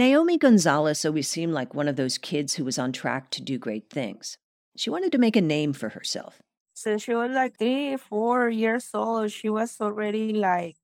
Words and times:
Nohemi 0.00 0.38
Gonzalez 0.38 1.04
always 1.04 1.28
seemed 1.28 1.52
like 1.52 1.74
one 1.74 1.86
of 1.86 1.96
those 1.96 2.16
kids 2.16 2.54
who 2.54 2.64
was 2.64 2.78
on 2.78 2.90
track 2.90 3.28
to 3.32 3.42
do 3.42 3.58
great 3.58 3.90
things. 3.90 4.38
She 4.74 4.88
wanted 4.88 5.12
to 5.12 5.18
make 5.18 5.36
a 5.36 5.42
name 5.42 5.74
for 5.74 5.90
herself. 5.90 6.40
Since 6.72 7.02
she 7.02 7.12
was 7.12 7.32
like 7.32 7.58
three, 7.58 7.98
four 7.98 8.48
years 8.48 8.88
old, 8.94 9.30
she 9.30 9.50
was 9.50 9.76
already 9.78 10.32
like 10.32 10.76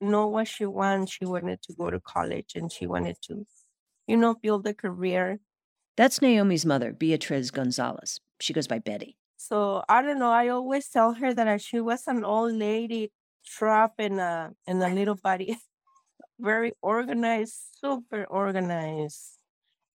know 0.00 0.26
what 0.26 0.48
she 0.48 0.66
wants. 0.66 1.12
She 1.12 1.24
wanted 1.24 1.62
to 1.62 1.74
go 1.74 1.90
to 1.90 2.00
college 2.00 2.56
and 2.56 2.72
she 2.72 2.88
wanted 2.88 3.18
to, 3.28 3.46
you 4.08 4.16
know, 4.16 4.34
build 4.34 4.66
a 4.66 4.74
career. 4.74 5.38
That's 5.96 6.18
Nohemi's 6.18 6.66
mother, 6.66 6.92
Beatriz 6.92 7.52
Gonzalez. 7.52 8.18
She 8.40 8.52
goes 8.52 8.66
by 8.66 8.80
Betty. 8.80 9.16
So 9.36 9.84
I 9.88 10.02
don't 10.02 10.18
know. 10.18 10.32
I 10.32 10.48
always 10.48 10.88
tell 10.88 11.12
her 11.14 11.32
that 11.32 11.46
uh, 11.46 11.58
she 11.58 11.78
was 11.78 12.02
an 12.08 12.24
old 12.24 12.54
lady 12.54 13.12
trapped 13.46 14.00
in 14.00 14.18
a 14.18 14.54
in 14.66 14.82
a 14.82 14.88
little 14.88 15.14
body, 15.14 15.56
very 16.40 16.72
organized, 16.82 17.54
super 17.80 18.24
organized, 18.24 19.38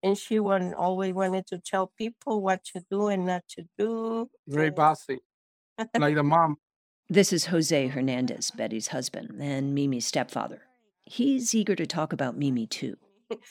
and 0.02 0.16
she 0.16 0.38
want, 0.40 0.74
always 0.74 1.14
wanted 1.14 1.46
to 1.48 1.58
tell 1.58 1.92
people 1.98 2.40
what 2.42 2.64
to 2.72 2.82
do 2.90 3.08
and 3.08 3.26
not 3.26 3.42
to 3.50 3.64
do. 3.78 4.30
Very 4.46 4.70
bossy, 4.70 5.18
like 5.98 6.14
the 6.14 6.22
mom. 6.22 6.56
This 7.08 7.32
is 7.32 7.46
Jose 7.46 7.88
Hernandez, 7.88 8.50
Betty's 8.50 8.88
husband, 8.88 9.40
and 9.40 9.74
Mimi's 9.74 10.06
stepfather. 10.06 10.62
He's 11.04 11.54
eager 11.54 11.74
to 11.74 11.86
talk 11.86 12.12
about 12.12 12.36
Mimi 12.36 12.66
too. 12.66 12.96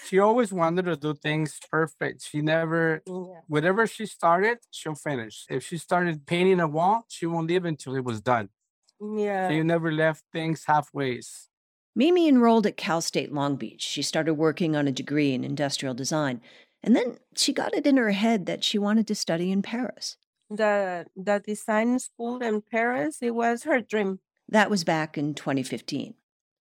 She 0.07 0.17
always 0.19 0.51
wanted 0.53 0.85
to 0.85 0.95
do 0.95 1.13
things 1.13 1.59
perfect. 1.71 2.23
She 2.23 2.41
never, 2.41 3.01
Yeah. 3.05 3.41
whatever 3.47 3.85
she 3.85 4.05
started, 4.07 4.57
she'll 4.71 4.95
finish. 4.95 5.45
If 5.49 5.65
she 5.67 5.77
started 5.77 6.25
painting 6.25 6.59
a 6.59 6.67
wall, 6.67 7.05
she 7.09 7.25
won't 7.27 7.47
leave 7.47 7.65
until 7.65 7.95
it 7.95 8.03
was 8.03 8.21
done. 8.21 8.49
Yeah. 8.99 9.49
She 9.49 9.61
never 9.63 9.91
left 9.91 10.23
things 10.31 10.65
halfways. 10.65 11.47
Mimi 11.97 12.27
enrolled 12.27 12.67
at 12.67 12.77
Cal 12.77 13.01
State 13.01 13.33
Long 13.33 13.55
Beach. 13.55 13.81
She 13.81 14.03
started 14.03 14.35
working 14.35 14.75
on 14.75 14.87
a 14.87 14.91
degree 14.91 15.33
in 15.33 15.43
industrial 15.43 15.95
design, 15.95 16.41
and 16.83 16.95
then 16.95 17.17
she 17.35 17.51
got 17.51 17.73
it 17.73 17.87
in 17.87 17.97
her 17.97 18.11
head 18.11 18.45
that 18.45 18.63
she 18.63 18.77
wanted 18.77 19.07
to 19.07 19.15
study 19.15 19.51
in 19.51 19.63
Paris. 19.63 20.15
the 20.49 21.07
the 21.15 21.39
design 21.39 21.97
school 21.97 22.37
in 22.43 22.61
Paris, 22.61 23.17
it 23.21 23.33
was 23.33 23.63
her 23.63 23.81
dream. 23.81 24.19
That 24.47 24.69
was 24.69 24.83
back 24.83 25.17
in 25.17 25.33
2015. 25.33 26.13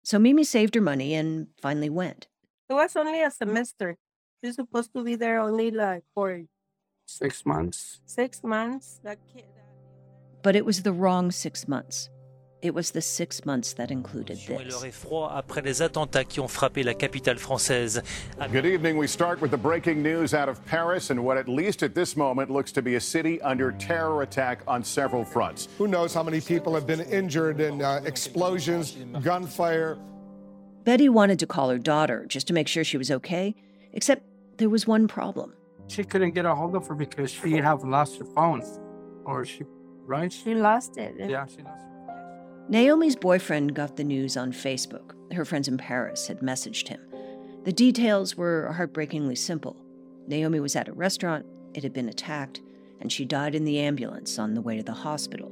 So 0.03 0.17
Mimi 0.17 0.43
saved 0.43 0.73
her 0.73 0.81
money 0.81 1.13
and 1.13 1.47
finally 1.61 1.89
went. 1.89 2.25
It 2.67 2.73
was 2.73 2.95
only 2.95 3.21
a 3.21 3.29
semester. 3.29 3.97
She's 4.43 4.55
supposed 4.55 4.91
to 4.95 5.03
be 5.03 5.13
there 5.15 5.39
only 5.39 5.69
like 5.69 6.03
for 6.15 6.41
Six 7.05 7.45
months. 7.45 8.01
six 8.05 8.43
months. 8.43 8.99
That 9.03 9.19
kid. 9.31 9.45
But 10.41 10.55
it 10.55 10.65
was 10.65 10.81
the 10.81 10.91
wrong 10.91 11.31
six 11.31 11.67
months. 11.67 12.09
It 12.63 12.73
was 12.73 12.89
the 12.89 13.01
six 13.01 13.45
months 13.45 13.73
that 13.73 13.91
included 13.91 14.37
this. 14.37 14.83
après 15.29 15.61
les 15.61 15.81
attentats 15.83 16.23
qui 16.23 16.39
ont 16.39 16.47
frappé 16.47 16.83
la 16.83 16.95
capitale 16.95 17.37
française. 17.37 18.01
Good 18.51 18.65
evening. 18.65 18.97
We 18.97 19.07
start 19.07 19.39
with 19.41 19.51
the 19.51 19.57
breaking 19.57 20.01
news 20.01 20.33
out 20.33 20.49
of 20.49 20.65
Paris 20.65 21.11
and 21.11 21.23
what, 21.23 21.37
at 21.37 21.47
least 21.47 21.83
at 21.83 21.93
this 21.93 22.17
moment, 22.17 22.49
looks 22.49 22.71
to 22.71 22.81
be 22.81 22.95
a 22.95 22.99
city 22.99 23.39
under 23.43 23.73
terror 23.73 24.23
attack 24.23 24.61
on 24.67 24.83
several 24.83 25.23
fronts. 25.23 25.67
Who 25.77 25.87
knows 25.87 26.15
how 26.15 26.23
many 26.23 26.41
people 26.41 26.73
have 26.73 26.87
been 26.87 27.01
injured 27.01 27.61
in 27.61 27.83
uh, 27.83 28.01
explosions, 28.05 28.97
gunfire. 29.21 29.99
Betty 30.83 31.09
wanted 31.09 31.37
to 31.39 31.45
call 31.45 31.69
her 31.69 31.77
daughter 31.77 32.25
just 32.27 32.47
to 32.47 32.53
make 32.53 32.67
sure 32.67 32.83
she 32.83 32.97
was 32.97 33.11
okay, 33.11 33.53
except 33.93 34.23
there 34.57 34.69
was 34.69 34.87
one 34.87 35.07
problem. 35.07 35.53
She 35.89 36.03
couldn't 36.03 36.31
get 36.31 36.45
a 36.45 36.55
hold 36.55 36.75
of 36.75 36.87
her 36.87 36.95
because 36.95 37.29
she 37.29 37.51
have 37.57 37.83
lost 37.83 38.17
her 38.17 38.25
phone, 38.25 38.63
or 39.25 39.45
she, 39.45 39.63
right? 40.07 40.33
She 40.33 40.55
lost 40.55 40.97
it. 40.97 41.13
Yeah, 41.19 41.45
she 41.45 41.61
lost. 41.61 41.83
Nohemi's 42.69 43.15
boyfriend 43.15 43.75
got 43.75 43.95
the 43.95 44.03
news 44.03 44.35
on 44.35 44.51
Facebook. 44.51 45.13
Her 45.33 45.45
friends 45.45 45.69
in 45.69 45.77
Paris 45.77 46.27
had 46.27 46.41
messaged 46.41 46.89
him. 46.89 46.99
The 47.63 47.71
details 47.71 48.35
were 48.35 48.73
heartbreakingly 48.73 49.35
simple. 49.35 49.77
Nohemi 50.27 50.61
was 50.61 50.75
at 50.75 50.89
a 50.89 50.93
restaurant, 50.93 51.45
it 51.73 51.83
had 51.83 51.93
been 51.93 52.09
attacked, 52.09 52.59
and 52.99 53.09
she 53.09 53.23
died 53.23 53.55
in 53.55 53.63
the 53.63 53.79
ambulance 53.79 54.37
on 54.37 54.53
the 54.53 54.61
way 54.61 54.75
to 54.75 54.83
the 54.83 54.91
hospital. 54.91 55.49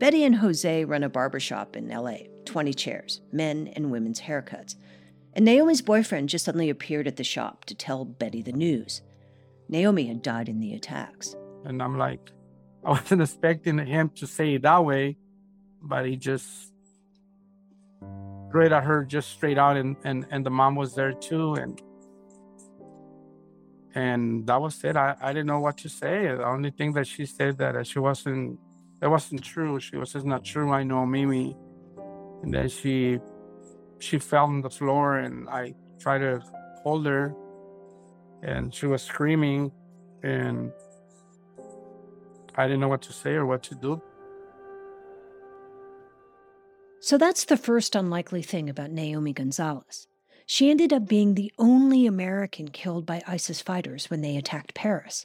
Betty 0.00 0.24
and 0.24 0.36
Jose 0.36 0.84
run 0.84 1.04
a 1.04 1.08
barbershop 1.08 1.76
in 1.76 1.88
LA 1.88 2.16
20 2.46 2.74
chairs, 2.74 3.20
men 3.30 3.68
and 3.76 3.92
women's 3.92 4.22
haircuts. 4.22 4.74
And 5.34 5.46
Nohemi's 5.46 5.82
boyfriend 5.82 6.28
just 6.28 6.44
suddenly 6.44 6.70
appeared 6.70 7.06
at 7.06 7.16
the 7.16 7.24
shop 7.24 7.66
to 7.66 7.74
tell 7.76 8.04
Betty 8.04 8.42
the 8.42 8.50
news. 8.50 9.02
Nohemi 9.70 10.08
had 10.08 10.22
died 10.22 10.48
in 10.48 10.58
the 10.58 10.74
attacks. 10.74 11.36
And 11.64 11.80
I'm 11.80 11.98
like, 11.98 12.32
I 12.84 12.90
wasn't 12.90 13.22
expecting 13.22 13.78
him 13.78 14.10
to 14.16 14.26
say 14.26 14.54
it 14.54 14.62
that 14.62 14.84
way, 14.84 15.16
but 15.82 16.06
he 16.06 16.16
just 16.16 16.72
straight 18.48 18.72
at 18.72 18.84
her, 18.84 19.04
just 19.04 19.30
straight 19.30 19.58
out, 19.58 19.76
and 19.76 19.96
and 20.04 20.26
and 20.30 20.44
the 20.44 20.50
mom 20.50 20.74
was 20.74 20.94
there 20.94 21.12
too, 21.12 21.54
and 21.54 21.80
and 23.94 24.46
that 24.46 24.60
was 24.60 24.82
it. 24.84 24.96
I 24.96 25.16
I 25.20 25.32
didn't 25.32 25.46
know 25.46 25.60
what 25.60 25.78
to 25.78 25.88
say. 25.88 26.26
The 26.26 26.46
only 26.46 26.70
thing 26.70 26.92
that 26.94 27.06
she 27.06 27.26
said 27.26 27.58
that 27.58 27.76
uh, 27.76 27.82
she 27.82 27.98
wasn't 27.98 28.58
that 29.00 29.10
wasn't 29.10 29.42
true. 29.42 29.80
She 29.80 29.96
was 29.96 30.12
just 30.12 30.26
not 30.26 30.44
true. 30.44 30.72
I 30.72 30.82
know 30.82 31.06
Mimi, 31.06 31.56
and 32.42 32.52
then 32.52 32.68
she 32.68 33.20
she 33.98 34.18
fell 34.18 34.44
on 34.44 34.62
the 34.62 34.70
floor, 34.70 35.18
and 35.18 35.48
I 35.48 35.74
tried 35.98 36.18
to 36.18 36.42
hold 36.82 37.06
her, 37.06 37.34
and 38.42 38.74
she 38.74 38.86
was 38.86 39.02
screaming, 39.02 39.72
and 40.22 40.72
I 42.56 42.64
didn't 42.66 42.80
know 42.80 42.88
what 42.88 43.02
to 43.02 43.12
say 43.12 43.32
or 43.34 43.46
what 43.46 43.62
to 43.64 43.74
do. 43.74 44.02
So 47.00 47.16
that's 47.16 47.46
the 47.46 47.56
first 47.56 47.96
unlikely 47.96 48.42
thing 48.42 48.68
about 48.68 48.90
Nohemi 48.90 49.34
Gonzalez. 49.34 50.06
She 50.44 50.70
ended 50.70 50.92
up 50.92 51.06
being 51.06 51.34
the 51.34 51.52
only 51.58 52.06
American 52.06 52.68
killed 52.68 53.06
by 53.06 53.22
ISIS 53.26 53.62
fighters 53.62 54.10
when 54.10 54.20
they 54.20 54.36
attacked 54.36 54.74
Paris. 54.74 55.24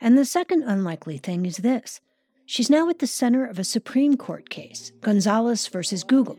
And 0.00 0.18
the 0.18 0.24
second 0.24 0.64
unlikely 0.64 1.18
thing 1.18 1.46
is 1.46 1.58
this 1.58 2.00
she's 2.46 2.68
now 2.68 2.88
at 2.88 2.98
the 2.98 3.06
center 3.06 3.46
of 3.46 3.58
a 3.58 3.64
Supreme 3.64 4.16
Court 4.16 4.48
case, 4.50 4.90
Gonzalez 5.00 5.68
versus 5.68 6.02
Google. 6.02 6.36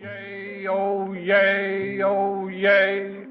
oh 0.68 1.14
yay, 1.14 2.02
oh 2.04 2.48
yay. 2.50 3.26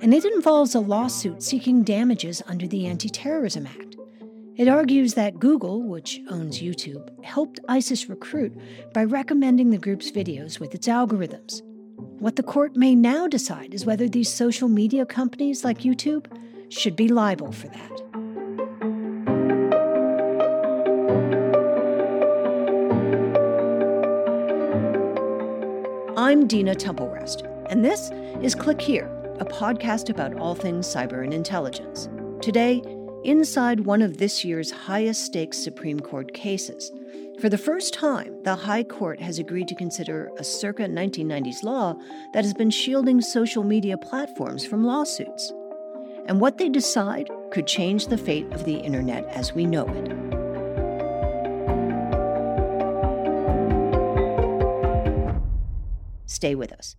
And 0.00 0.14
it 0.14 0.24
involves 0.24 0.74
a 0.74 0.80
lawsuit 0.80 1.42
seeking 1.42 1.82
damages 1.82 2.42
under 2.46 2.66
the 2.66 2.86
Anti 2.86 3.08
Terrorism 3.08 3.66
Act. 3.66 3.96
It 4.56 4.68
argues 4.68 5.14
that 5.14 5.40
Google, 5.40 5.82
which 5.82 6.20
owns 6.30 6.60
YouTube, 6.60 7.24
helped 7.24 7.58
ISIS 7.68 8.08
recruit 8.08 8.56
by 8.92 9.02
recommending 9.02 9.70
the 9.70 9.78
group's 9.78 10.12
videos 10.12 10.60
with 10.60 10.76
its 10.76 10.86
algorithms. 10.86 11.60
What 12.20 12.36
the 12.36 12.44
court 12.44 12.76
may 12.76 12.94
now 12.94 13.26
decide 13.26 13.74
is 13.74 13.84
whether 13.84 14.08
these 14.08 14.32
social 14.32 14.68
media 14.68 15.06
companies 15.06 15.64
like 15.64 15.80
YouTube 15.80 16.26
should 16.68 16.94
be 16.94 17.08
liable 17.08 17.50
for 17.50 17.66
that. 17.66 18.00
I'm 26.16 26.46
Dina 26.46 26.76
Temple-Raston, 26.76 27.66
and 27.70 27.84
this 27.84 28.12
is 28.40 28.54
Click 28.54 28.80
Here, 28.80 29.06
a 29.40 29.44
podcast 29.44 30.10
about 30.10 30.36
all 30.36 30.54
things 30.54 30.86
cyber 30.86 31.24
and 31.24 31.34
intelligence. 31.34 32.08
Today, 32.40 32.82
inside 33.24 33.80
one 33.80 34.02
of 34.02 34.18
this 34.18 34.44
year's 34.44 34.70
highest 34.70 35.24
stakes 35.24 35.58
Supreme 35.58 35.98
Court 35.98 36.32
cases. 36.34 36.92
For 37.40 37.48
the 37.48 37.58
first 37.58 37.92
time, 37.92 38.42
the 38.44 38.54
High 38.54 38.84
Court 38.84 39.20
has 39.20 39.38
agreed 39.38 39.66
to 39.68 39.74
consider 39.74 40.30
a 40.38 40.44
circa 40.44 40.84
1990s 40.84 41.62
law 41.62 41.94
that 42.32 42.44
has 42.44 42.54
been 42.54 42.70
shielding 42.70 43.20
social 43.20 43.64
media 43.64 43.96
platforms 43.96 44.64
from 44.64 44.84
lawsuits. 44.84 45.52
And 46.26 46.40
what 46.40 46.58
they 46.58 46.68
decide 46.68 47.28
could 47.50 47.66
change 47.66 48.06
the 48.06 48.18
fate 48.18 48.50
of 48.52 48.64
the 48.64 48.76
internet 48.76 49.24
as 49.28 49.52
we 49.52 49.66
know 49.66 49.86
it. 49.88 50.34
Stay 56.26 56.54
with 56.54 56.72
us. 56.72 56.96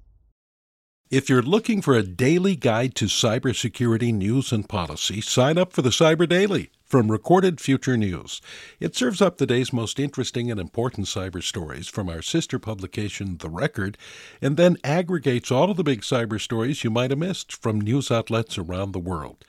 If 1.11 1.29
you're 1.29 1.43
looking 1.43 1.83
for 1.83 1.93
a 1.93 2.01
daily 2.01 2.55
guide 2.55 2.95
to 2.95 3.05
cybersecurity 3.05 4.11
news 4.11 4.51
and 4.51 4.67
policy, 4.67 5.21
sign 5.21 5.55
up 5.55 5.71
for 5.71 5.83
the 5.83 5.91
Cyber 5.91 6.27
Daily 6.27 6.71
from 6.83 7.11
Recorded 7.11 7.61
Future 7.61 7.95
News. 7.95 8.41
It 8.79 8.95
serves 8.95 9.21
up 9.21 9.37
the 9.37 9.45
day's 9.45 9.71
most 9.71 9.99
interesting 9.99 10.49
and 10.49 10.59
important 10.59 11.05
cyber 11.05 11.43
stories 11.43 11.87
from 11.87 12.09
our 12.09 12.23
sister 12.23 12.57
publication, 12.57 13.37
The 13.37 13.51
Record, 13.51 13.99
and 14.41 14.57
then 14.57 14.77
aggregates 14.83 15.51
all 15.51 15.69
of 15.69 15.77
the 15.77 15.83
big 15.83 16.01
cyber 16.01 16.41
stories 16.41 16.83
you 16.83 16.89
might 16.89 17.11
have 17.11 17.19
missed 17.19 17.53
from 17.55 17.79
news 17.79 18.09
outlets 18.09 18.57
around 18.57 18.91
the 18.91 18.99
world. 18.99 19.45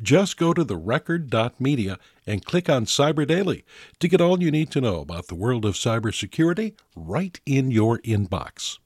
Just 0.00 0.36
go 0.36 0.54
to 0.54 0.64
therecord.media 0.64 1.98
and 2.24 2.44
click 2.44 2.68
on 2.70 2.84
Cyber 2.84 3.26
Daily 3.26 3.64
to 3.98 4.06
get 4.06 4.20
all 4.20 4.40
you 4.40 4.52
need 4.52 4.70
to 4.70 4.80
know 4.80 5.00
about 5.00 5.26
the 5.26 5.34
world 5.34 5.64
of 5.64 5.74
cybersecurity 5.74 6.74
right 6.94 7.40
in 7.44 7.72
your 7.72 7.98
inbox. 7.98 8.78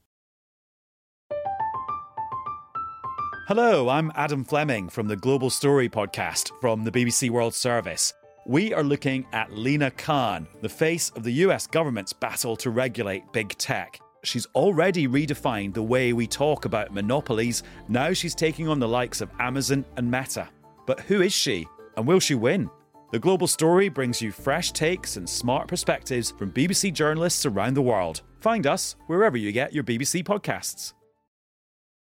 Hello, 3.47 3.89
I'm 3.89 4.11
Adam 4.15 4.43
Fleming 4.43 4.89
from 4.89 5.07
the 5.07 5.15
Global 5.15 5.51
Story 5.51 5.87
podcast 5.87 6.49
from 6.59 6.83
the 6.83 6.89
BBC 6.89 7.29
World 7.29 7.53
Service. 7.53 8.11
We 8.47 8.73
are 8.73 8.83
looking 8.83 9.27
at 9.33 9.53
Lina 9.53 9.91
Khan, 9.91 10.47
the 10.61 10.69
face 10.69 11.11
of 11.11 11.21
the 11.21 11.31
US 11.33 11.67
government's 11.67 12.11
battle 12.11 12.55
to 12.55 12.71
regulate 12.71 13.31
big 13.33 13.49
tech. 13.59 13.99
she's 14.23 14.47
already 14.55 15.07
redefined 15.07 15.75
the 15.75 15.83
way 15.83 16.11
we 16.11 16.25
talk 16.25 16.65
about 16.65 16.91
monopolies. 16.91 17.61
Now 17.87 18.13
she's 18.13 18.33
taking 18.33 18.67
on 18.67 18.79
the 18.79 18.87
likes 18.87 19.21
of 19.21 19.29
Amazon 19.39 19.85
and 19.95 20.09
Meta. 20.09 20.49
But 20.87 21.01
who 21.01 21.21
is 21.21 21.31
she, 21.31 21.67
and 21.97 22.07
will 22.07 22.19
she 22.19 22.33
win? 22.33 22.67
The 23.11 23.19
Global 23.19 23.45
Story 23.45 23.89
brings 23.89 24.23
you 24.23 24.31
fresh 24.31 24.71
takes 24.71 25.17
and 25.17 25.29
smart 25.29 25.67
perspectives 25.67 26.31
from 26.31 26.51
BBC 26.51 26.91
journalists 26.93 27.45
around 27.45 27.75
the 27.75 27.81
world. 27.83 28.23
Find 28.39 28.65
us 28.65 28.95
wherever 29.05 29.37
you 29.37 29.51
get 29.51 29.71
your 29.71 29.83
BBC 29.83 30.23
podcasts. 30.23 30.93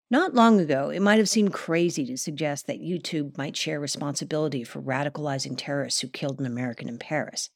Not 0.10 0.36
long 0.36 0.60
ago, 0.60 0.90
it 0.90 1.02
might 1.02 1.18
have 1.18 1.30
seemed 1.30 1.54
crazy 1.54 2.06
to 2.06 2.18
suggest 2.18 2.68
that 2.68 2.82
YouTube 2.82 3.38
might 3.38 3.58
share 3.58 3.80
responsibility 3.80 4.64
for 4.64 4.82
radicalizing 4.82 5.56
terrorists 5.58 6.02
who 6.02 6.08
killed 6.08 6.40
an 6.40 6.46
American 6.46 6.88
in 6.88 7.00
Paris. 7.00 7.50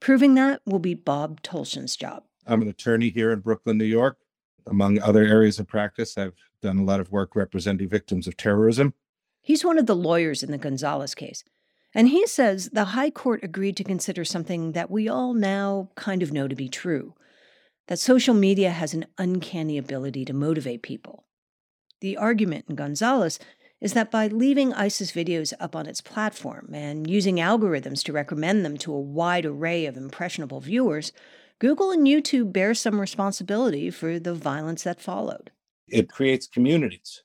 Proving 0.00 0.34
that 0.34 0.60
will 0.66 0.78
be 0.78 0.94
Bob 0.94 1.42
Tolchin's 1.42 1.96
job. 1.96 2.24
I'm 2.46 2.62
an 2.62 2.68
attorney 2.68 3.08
here 3.08 3.32
in 3.32 3.40
Brooklyn, 3.40 3.78
New 3.78 3.84
York. 3.84 4.18
Among 4.66 5.00
other 5.00 5.24
areas 5.24 5.58
of 5.58 5.66
practice, 5.66 6.16
I've 6.16 6.34
done 6.62 6.78
a 6.78 6.84
lot 6.84 7.00
of 7.00 7.10
work 7.10 7.34
representing 7.34 7.88
victims 7.88 8.26
of 8.26 8.36
terrorism. 8.36 8.94
He's 9.40 9.64
one 9.64 9.78
of 9.78 9.86
the 9.86 9.96
lawyers 9.96 10.42
in 10.42 10.50
the 10.50 10.58
Gonzalez 10.58 11.14
case. 11.14 11.44
And 11.94 12.08
he 12.08 12.26
says 12.26 12.70
the 12.72 12.86
High 12.86 13.10
Court 13.10 13.40
agreed 13.42 13.76
to 13.76 13.84
consider 13.84 14.24
something 14.24 14.72
that 14.72 14.90
we 14.90 15.08
all 15.08 15.32
now 15.32 15.90
kind 15.94 16.22
of 16.22 16.32
know 16.32 16.48
to 16.48 16.56
be 16.56 16.68
true 16.68 17.14
that 17.86 17.98
social 17.98 18.34
media 18.34 18.70
has 18.70 18.94
an 18.94 19.06
uncanny 19.18 19.76
ability 19.76 20.24
to 20.24 20.32
motivate 20.32 20.82
people. 20.82 21.24
The 22.04 22.18
argument 22.18 22.66
in 22.68 22.74
Gonzalez 22.74 23.38
is 23.80 23.94
that 23.94 24.10
by 24.10 24.26
leaving 24.26 24.74
ISIS 24.74 25.12
videos 25.12 25.54
up 25.58 25.74
on 25.74 25.86
its 25.86 26.02
platform 26.02 26.68
and 26.74 27.08
using 27.08 27.36
algorithms 27.36 28.04
to 28.04 28.12
recommend 28.12 28.62
them 28.62 28.76
to 28.76 28.92
a 28.92 29.00
wide 29.00 29.46
array 29.46 29.86
of 29.86 29.96
impressionable 29.96 30.60
viewers, 30.60 31.12
Google 31.60 31.90
and 31.90 32.06
YouTube 32.06 32.52
bear 32.52 32.74
some 32.74 33.00
responsibility 33.00 33.88
for 33.88 34.18
the 34.18 34.34
violence 34.34 34.82
that 34.82 35.00
followed. 35.00 35.50
It 35.88 36.10
creates 36.10 36.46
communities. 36.46 37.22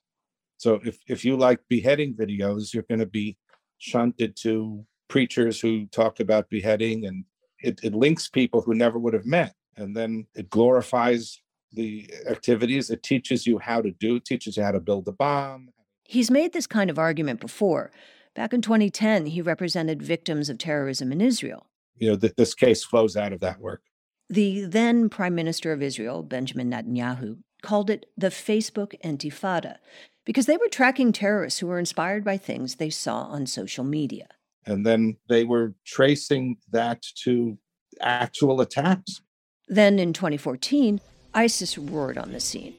So 0.56 0.80
if, 0.86 1.00
if 1.08 1.26
you 1.26 1.36
like 1.36 1.60
beheading 1.68 2.16
videos, 2.16 2.74
you're 2.74 2.84
going 2.84 3.00
to 3.00 3.06
be 3.06 3.36
shunted 3.80 4.38
to 4.44 4.86
preachers 5.10 5.60
who 5.60 5.88
talk 5.88 6.22
about 6.22 6.50
beheading 6.50 7.06
and 7.06 7.26
it, 7.60 7.81
it 7.84 7.94
links 7.94 8.30
people 8.30 8.62
who 8.62 8.74
never 8.74 8.98
would 8.98 9.14
have 9.14 9.26
met. 9.26 9.56
And 9.76 9.94
then 9.94 10.28
it 10.36 10.50
glorifies 10.50 11.42
the 11.74 12.12
activities. 12.30 12.89
It 12.89 13.04
teaches 13.04 13.45
you 13.45 13.60
how 13.60 13.81
to 13.81 13.92
do, 13.92 14.19
teaches 14.19 14.57
you 14.57 14.63
how 14.63 14.71
to 14.71 14.80
build 14.80 15.07
a 15.07 15.12
bomb. 15.12 15.69
He's 16.04 16.31
made 16.31 16.54
this 16.54 16.68
kind 16.68 16.89
of 16.89 16.98
argument 16.98 17.39
before. 17.39 17.92
Back 18.36 18.54
in 18.54 18.62
2010, 18.62 19.27
he 19.27 19.42
represented 19.42 20.01
victims 20.01 20.50
of 20.50 20.57
terrorism 20.57 21.12
in 21.12 21.21
Israel. 21.21 21.68
You 21.95 22.10
know, 22.10 22.18
th- 22.18 22.36
this 22.36 22.54
case 22.54 22.83
flows 22.83 23.18
out 23.18 23.33
of 23.33 23.39
that 23.42 23.60
work. 23.60 23.81
The 24.30 24.66
then 24.66 25.10
Prime 25.10 25.36
Minister 25.36 25.71
of 25.71 25.81
Israel, 25.81 26.24
Benjamin 26.24 26.71
Netanyahu, 26.71 27.39
called 27.62 27.89
it 27.89 28.06
the 28.18 28.27
Facebook 28.27 28.94
Intifada 29.04 29.77
because 30.25 30.45
they 30.45 30.57
were 30.57 30.68
tracking 30.68 31.12
terrorists 31.12 31.60
who 31.60 31.68
were 31.68 31.80
inspired 31.80 32.24
by 32.24 32.38
things 32.38 32.75
they 32.75 32.89
saw 32.89 33.24
on 33.24 33.45
social 33.45 33.83
media. 33.83 34.27
And 34.66 34.86
then 34.86 35.18
they 35.27 35.44
were 35.44 35.74
tracing 35.86 36.57
that 36.71 37.04
to 37.24 37.57
actual 38.01 38.62
attacks. 38.62 39.21
Then 39.68 40.00
in 40.00 40.13
2014, 40.13 41.01
ISIS 41.34 41.78
roared 41.78 42.18
on 42.18 42.31
the 42.31 42.40
scene. 42.40 42.76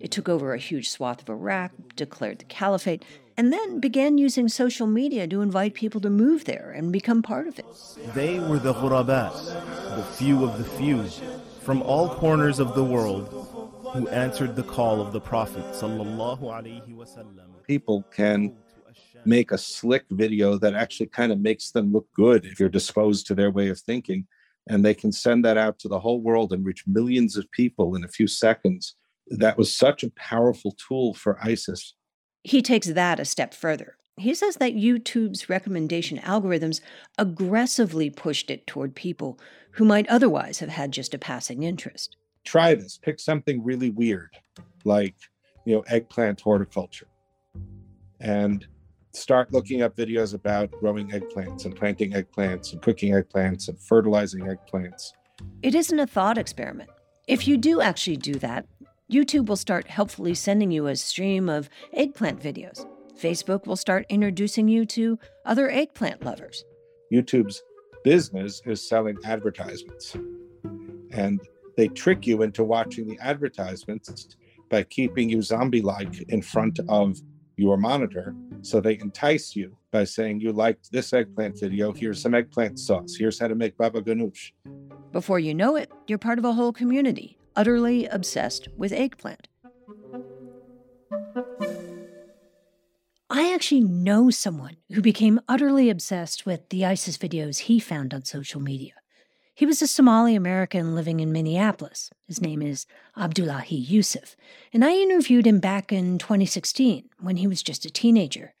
It 0.00 0.10
took 0.10 0.28
over 0.28 0.54
a 0.54 0.58
huge 0.58 0.90
swath 0.90 1.22
of 1.22 1.28
Iraq, 1.28 1.72
declared 1.96 2.38
the 2.38 2.44
caliphate, 2.44 3.04
and 3.36 3.52
then 3.52 3.80
began 3.80 4.18
using 4.18 4.48
social 4.48 4.86
media 4.86 5.26
to 5.28 5.40
invite 5.40 5.74
people 5.74 6.00
to 6.00 6.10
move 6.10 6.44
there 6.44 6.72
and 6.76 6.92
become 6.92 7.22
part 7.22 7.46
of 7.46 7.58
it. 7.58 7.66
They 8.14 8.38
were 8.38 8.58
the 8.58 8.74
ghurabat, 8.74 9.96
the 9.96 10.02
few 10.02 10.44
of 10.44 10.58
the 10.58 10.64
few, 10.64 11.04
from 11.60 11.82
all 11.82 12.14
corners 12.14 12.58
of 12.58 12.74
the 12.74 12.84
world 12.84 13.28
who 13.92 14.08
answered 14.08 14.56
the 14.56 14.62
call 14.62 15.00
of 15.00 15.12
the 15.12 15.20
Prophet 15.20 15.64
People 17.66 18.04
can 18.10 18.56
make 19.24 19.52
a 19.52 19.58
slick 19.58 20.04
video 20.10 20.58
that 20.58 20.74
actually 20.74 21.06
kind 21.06 21.32
of 21.32 21.40
makes 21.40 21.70
them 21.70 21.92
look 21.92 22.06
good 22.14 22.44
if 22.44 22.60
you're 22.60 22.68
disposed 22.68 23.26
to 23.26 23.34
their 23.34 23.50
way 23.50 23.68
of 23.68 23.78
thinking 23.78 24.26
and 24.68 24.84
they 24.84 24.94
can 24.94 25.10
send 25.10 25.44
that 25.44 25.56
out 25.56 25.78
to 25.80 25.88
the 25.88 26.00
whole 26.00 26.20
world 26.20 26.52
and 26.52 26.64
reach 26.64 26.84
millions 26.86 27.36
of 27.36 27.50
people 27.50 27.94
in 27.94 28.04
a 28.04 28.08
few 28.08 28.26
seconds. 28.26 28.94
That 29.28 29.58
was 29.58 29.74
such 29.74 30.02
a 30.02 30.10
powerful 30.10 30.72
tool 30.72 31.14
for 31.14 31.38
ISIS. 31.42 31.94
He 32.44 32.62
takes 32.62 32.86
that 32.88 33.18
a 33.18 33.24
step 33.24 33.54
further. 33.54 33.96
He 34.16 34.34
says 34.34 34.56
that 34.56 34.74
YouTube's 34.74 35.48
recommendation 35.48 36.18
algorithms 36.18 36.80
aggressively 37.18 38.10
pushed 38.10 38.50
it 38.50 38.66
toward 38.66 38.94
people 38.94 39.38
who 39.72 39.84
might 39.84 40.08
otherwise 40.08 40.58
have 40.58 40.70
had 40.70 40.92
just 40.92 41.14
a 41.14 41.18
passing 41.18 41.62
interest. 41.62 42.16
Try 42.44 42.74
this. 42.74 42.98
Pick 42.98 43.20
something 43.20 43.62
really 43.62 43.90
weird, 43.90 44.30
like, 44.84 45.14
you 45.64 45.76
know, 45.76 45.84
eggplant 45.88 46.40
horticulture. 46.40 47.06
And 48.18 48.66
start 49.12 49.52
looking 49.52 49.82
up 49.82 49.96
videos 49.96 50.34
about 50.34 50.70
growing 50.72 51.10
eggplants 51.10 51.64
and 51.64 51.74
planting 51.74 52.12
eggplants 52.12 52.72
and 52.72 52.82
cooking 52.82 53.12
eggplants 53.12 53.68
and 53.68 53.80
fertilizing 53.80 54.44
eggplants. 54.44 55.12
It 55.62 55.74
isn't 55.74 55.98
a 55.98 56.06
thought 56.06 56.38
experiment. 56.38 56.90
If 57.26 57.46
you 57.46 57.56
do 57.56 57.80
actually 57.80 58.16
do 58.16 58.34
that, 58.34 58.66
YouTube 59.10 59.46
will 59.46 59.56
start 59.56 59.88
helpfully 59.88 60.34
sending 60.34 60.70
you 60.70 60.86
a 60.86 60.96
stream 60.96 61.48
of 61.48 61.68
eggplant 61.92 62.40
videos. 62.40 62.86
Facebook 63.18 63.66
will 63.66 63.76
start 63.76 64.06
introducing 64.08 64.68
you 64.68 64.84
to 64.86 65.18
other 65.44 65.70
eggplant 65.70 66.24
lovers. 66.24 66.64
YouTube's 67.12 67.62
business 68.04 68.62
is 68.64 68.86
selling 68.86 69.16
advertisements. 69.24 70.16
And 71.10 71.40
they 71.76 71.88
trick 71.88 72.26
you 72.26 72.42
into 72.42 72.64
watching 72.64 73.06
the 73.06 73.18
advertisements 73.20 74.36
by 74.68 74.82
keeping 74.84 75.28
you 75.30 75.42
zombie 75.42 75.82
like 75.82 76.20
in 76.28 76.42
front 76.42 76.78
of 76.88 77.18
your 77.56 77.76
monitor. 77.76 78.34
So 78.62 78.80
they 78.80 78.98
entice 78.98 79.54
you 79.56 79.76
by 79.90 80.04
saying, 80.04 80.40
You 80.40 80.52
liked 80.52 80.90
this 80.92 81.12
eggplant 81.12 81.58
video. 81.58 81.92
Here's 81.92 82.20
some 82.20 82.34
eggplant 82.34 82.78
sauce. 82.78 83.16
Here's 83.16 83.38
how 83.38 83.48
to 83.48 83.54
make 83.54 83.76
baba 83.76 84.02
ganoush. 84.02 84.52
Before 85.12 85.38
you 85.38 85.54
know 85.54 85.76
it, 85.76 85.90
you're 86.06 86.18
part 86.18 86.38
of 86.38 86.44
a 86.44 86.52
whole 86.52 86.72
community 86.72 87.38
utterly 87.56 88.06
obsessed 88.06 88.68
with 88.76 88.92
eggplant. 88.92 89.48
I 93.30 93.52
actually 93.52 93.80
know 93.80 94.30
someone 94.30 94.76
who 94.92 95.02
became 95.02 95.40
utterly 95.48 95.90
obsessed 95.90 96.46
with 96.46 96.68
the 96.70 96.86
ISIS 96.86 97.18
videos 97.18 97.58
he 97.58 97.78
found 97.80 98.14
on 98.14 98.24
social 98.24 98.60
media. 98.60 98.92
He 99.58 99.66
was 99.66 99.82
a 99.82 99.88
Somali 99.88 100.36
American 100.36 100.94
living 100.94 101.18
in 101.18 101.32
Minneapolis. 101.32 102.10
His 102.28 102.40
name 102.40 102.62
is 102.62 102.86
Abdullahi 103.16 103.74
Yusuf, 103.74 104.36
and 104.72 104.84
I 104.84 104.92
interviewed 104.92 105.48
him 105.48 105.58
back 105.58 105.90
in 105.90 106.18
2016 106.18 107.08
when 107.18 107.38
he 107.38 107.48
was 107.48 107.60
just 107.60 107.84
a 107.84 107.90
teenager. 107.90 108.54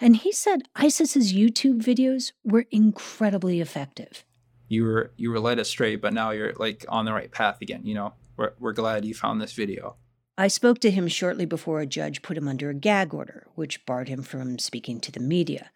And 0.00 0.14
he 0.14 0.30
said 0.30 0.68
ISIS's 0.76 1.32
YouTube 1.32 1.82
videos 1.82 2.30
were 2.44 2.66
incredibly 2.70 3.60
effective. 3.60 4.24
You 4.68 4.84
were 4.84 5.10
you 5.16 5.32
were 5.32 5.40
led 5.40 5.58
astray, 5.58 5.96
but 5.96 6.12
now 6.12 6.30
you're 6.30 6.52
like 6.52 6.84
on 6.88 7.06
the 7.06 7.12
right 7.12 7.32
path 7.32 7.60
again. 7.60 7.80
You 7.82 7.94
know, 7.94 8.12
we're 8.36 8.52
we're 8.60 8.72
glad 8.72 9.04
you 9.04 9.14
found 9.14 9.40
this 9.40 9.52
video. 9.52 9.96
I 10.38 10.46
spoke 10.46 10.78
to 10.82 10.92
him 10.92 11.08
shortly 11.08 11.44
before 11.44 11.80
a 11.80 11.86
judge 11.86 12.22
put 12.22 12.38
him 12.38 12.46
under 12.46 12.70
a 12.70 12.74
gag 12.74 13.12
order, 13.12 13.48
which 13.56 13.84
barred 13.84 14.08
him 14.08 14.22
from 14.22 14.60
speaking 14.60 15.00
to 15.00 15.10
the 15.10 15.18
media. 15.18 15.72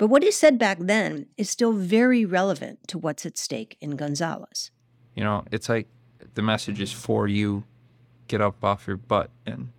But 0.00 0.08
what 0.08 0.22
he 0.22 0.30
said 0.30 0.58
back 0.58 0.78
then 0.80 1.26
is 1.36 1.50
still 1.50 1.74
very 1.74 2.24
relevant 2.24 2.88
to 2.88 2.96
what's 2.96 3.26
at 3.26 3.36
stake 3.36 3.76
in 3.82 3.96
Gonzalez. 3.96 4.70
You 5.14 5.22
know, 5.22 5.44
it's 5.52 5.68
like 5.68 5.88
the 6.32 6.40
message 6.40 6.80
is 6.80 6.90
for 6.90 7.28
you. 7.28 7.64
Get 8.26 8.40
up 8.40 8.64
off 8.64 8.86
your 8.86 8.96
butt. 8.96 9.28
And 9.44 9.72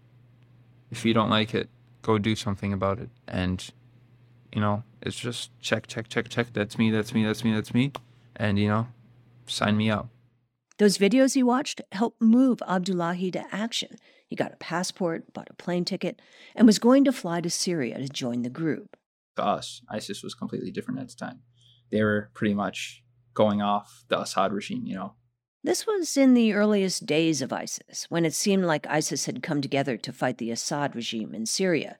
if 0.91 1.03
you 1.05 1.15
don't 1.15 1.31
like 1.31 1.55
it, 1.55 1.71
go 2.03 2.19
do 2.19 2.35
something 2.35 2.71
about 2.71 2.99
it. 2.99 3.09
And, 3.27 3.67
you 4.53 4.61
know, 4.61 4.83
it's 5.01 5.15
just 5.15 5.59
check, 5.59 5.87
check, 5.87 6.07
check, 6.07 6.29
check. 6.29 6.53
That's 6.53 6.77
me, 6.77 6.91
that's 6.91 7.15
me, 7.15 7.25
that's 7.25 7.43
me, 7.43 7.55
that's 7.55 7.73
me. 7.73 7.91
And, 8.35 8.59
you 8.59 8.67
know, 8.67 8.89
sign 9.47 9.75
me 9.75 9.89
up. 9.89 10.09
Those 10.77 10.99
videos 10.99 11.33
he 11.33 11.41
watched 11.41 11.81
helped 11.93 12.21
move 12.21 12.61
Abdullahi 12.67 13.31
to 13.31 13.43
action. 13.51 13.95
He 14.27 14.35
got 14.35 14.53
a 14.53 14.57
passport, 14.57 15.33
bought 15.33 15.49
a 15.49 15.55
plane 15.55 15.83
ticket, 15.83 16.21
and 16.55 16.67
was 16.67 16.77
going 16.77 17.05
to 17.05 17.11
fly 17.11 17.41
to 17.41 17.49
Syria 17.49 17.97
to 17.97 18.07
join 18.07 18.43
the 18.43 18.49
group 18.51 18.97
to 19.35 19.45
us, 19.45 19.81
ISIS 19.89 20.23
was 20.23 20.33
completely 20.33 20.71
different 20.71 20.99
at 20.99 21.09
the 21.09 21.15
time. 21.15 21.41
They 21.91 22.03
were 22.03 22.31
pretty 22.33 22.53
much 22.53 23.03
going 23.33 23.61
off 23.61 24.03
the 24.07 24.19
Assad 24.19 24.53
regime, 24.53 24.85
you 24.85 24.95
know. 24.95 25.13
This 25.63 25.85
was 25.85 26.17
in 26.17 26.33
the 26.33 26.53
earliest 26.53 27.05
days 27.05 27.41
of 27.41 27.53
ISIS, 27.53 28.07
when 28.09 28.25
it 28.25 28.33
seemed 28.33 28.65
like 28.65 28.87
ISIS 28.87 29.25
had 29.25 29.43
come 29.43 29.61
together 29.61 29.95
to 29.97 30.11
fight 30.11 30.39
the 30.39 30.51
Assad 30.51 30.95
regime 30.95 31.35
in 31.35 31.45
Syria. 31.45 31.97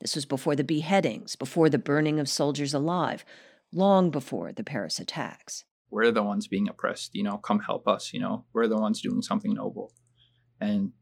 This 0.00 0.14
was 0.14 0.24
before 0.24 0.56
the 0.56 0.64
beheadings, 0.64 1.36
before 1.36 1.68
the 1.68 1.78
burning 1.78 2.18
of 2.18 2.28
soldiers 2.28 2.72
alive, 2.72 3.24
long 3.72 4.10
before 4.10 4.52
the 4.52 4.64
Paris 4.64 4.98
attacks. 4.98 5.64
We're 5.90 6.10
the 6.10 6.22
ones 6.22 6.48
being 6.48 6.68
oppressed, 6.68 7.14
you 7.14 7.22
know, 7.22 7.36
come 7.36 7.60
help 7.60 7.86
us, 7.86 8.12
you 8.14 8.20
know, 8.20 8.46
we're 8.54 8.66
the 8.66 8.78
ones 8.78 9.02
doing 9.02 9.20
something 9.20 9.52
noble. 9.52 9.92
And 10.58 10.92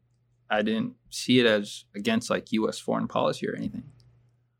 I 0.49 0.63
didn't 0.63 0.95
see 1.09 1.39
it 1.39 1.45
as 1.45 1.85
against 1.95 2.29
like 2.29 2.51
US 2.51 2.77
foreign 2.77 3.07
policy 3.07 3.47
or 3.47 3.55
anything. 3.55 3.83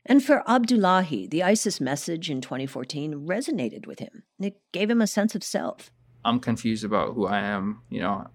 And 0.04 0.22
for 0.22 0.42
Abdullahi, 0.48 1.28
the 1.28 1.42
ISIS 1.42 1.80
message 1.80 2.28
in 2.28 2.40
2014 2.40 3.26
resonated 3.26 3.86
with 3.86 4.00
him. 4.00 4.24
It 4.40 4.60
gave 4.72 4.90
him 4.90 5.00
a 5.00 5.06
sense 5.06 5.34
of 5.34 5.44
self. 5.44 5.90
I'm 6.24 6.40
confused 6.40 6.84
about 6.84 7.14
who 7.14 7.26
I 7.26 7.40
am, 7.40 7.82
you 7.88 8.00
know, 8.00 8.26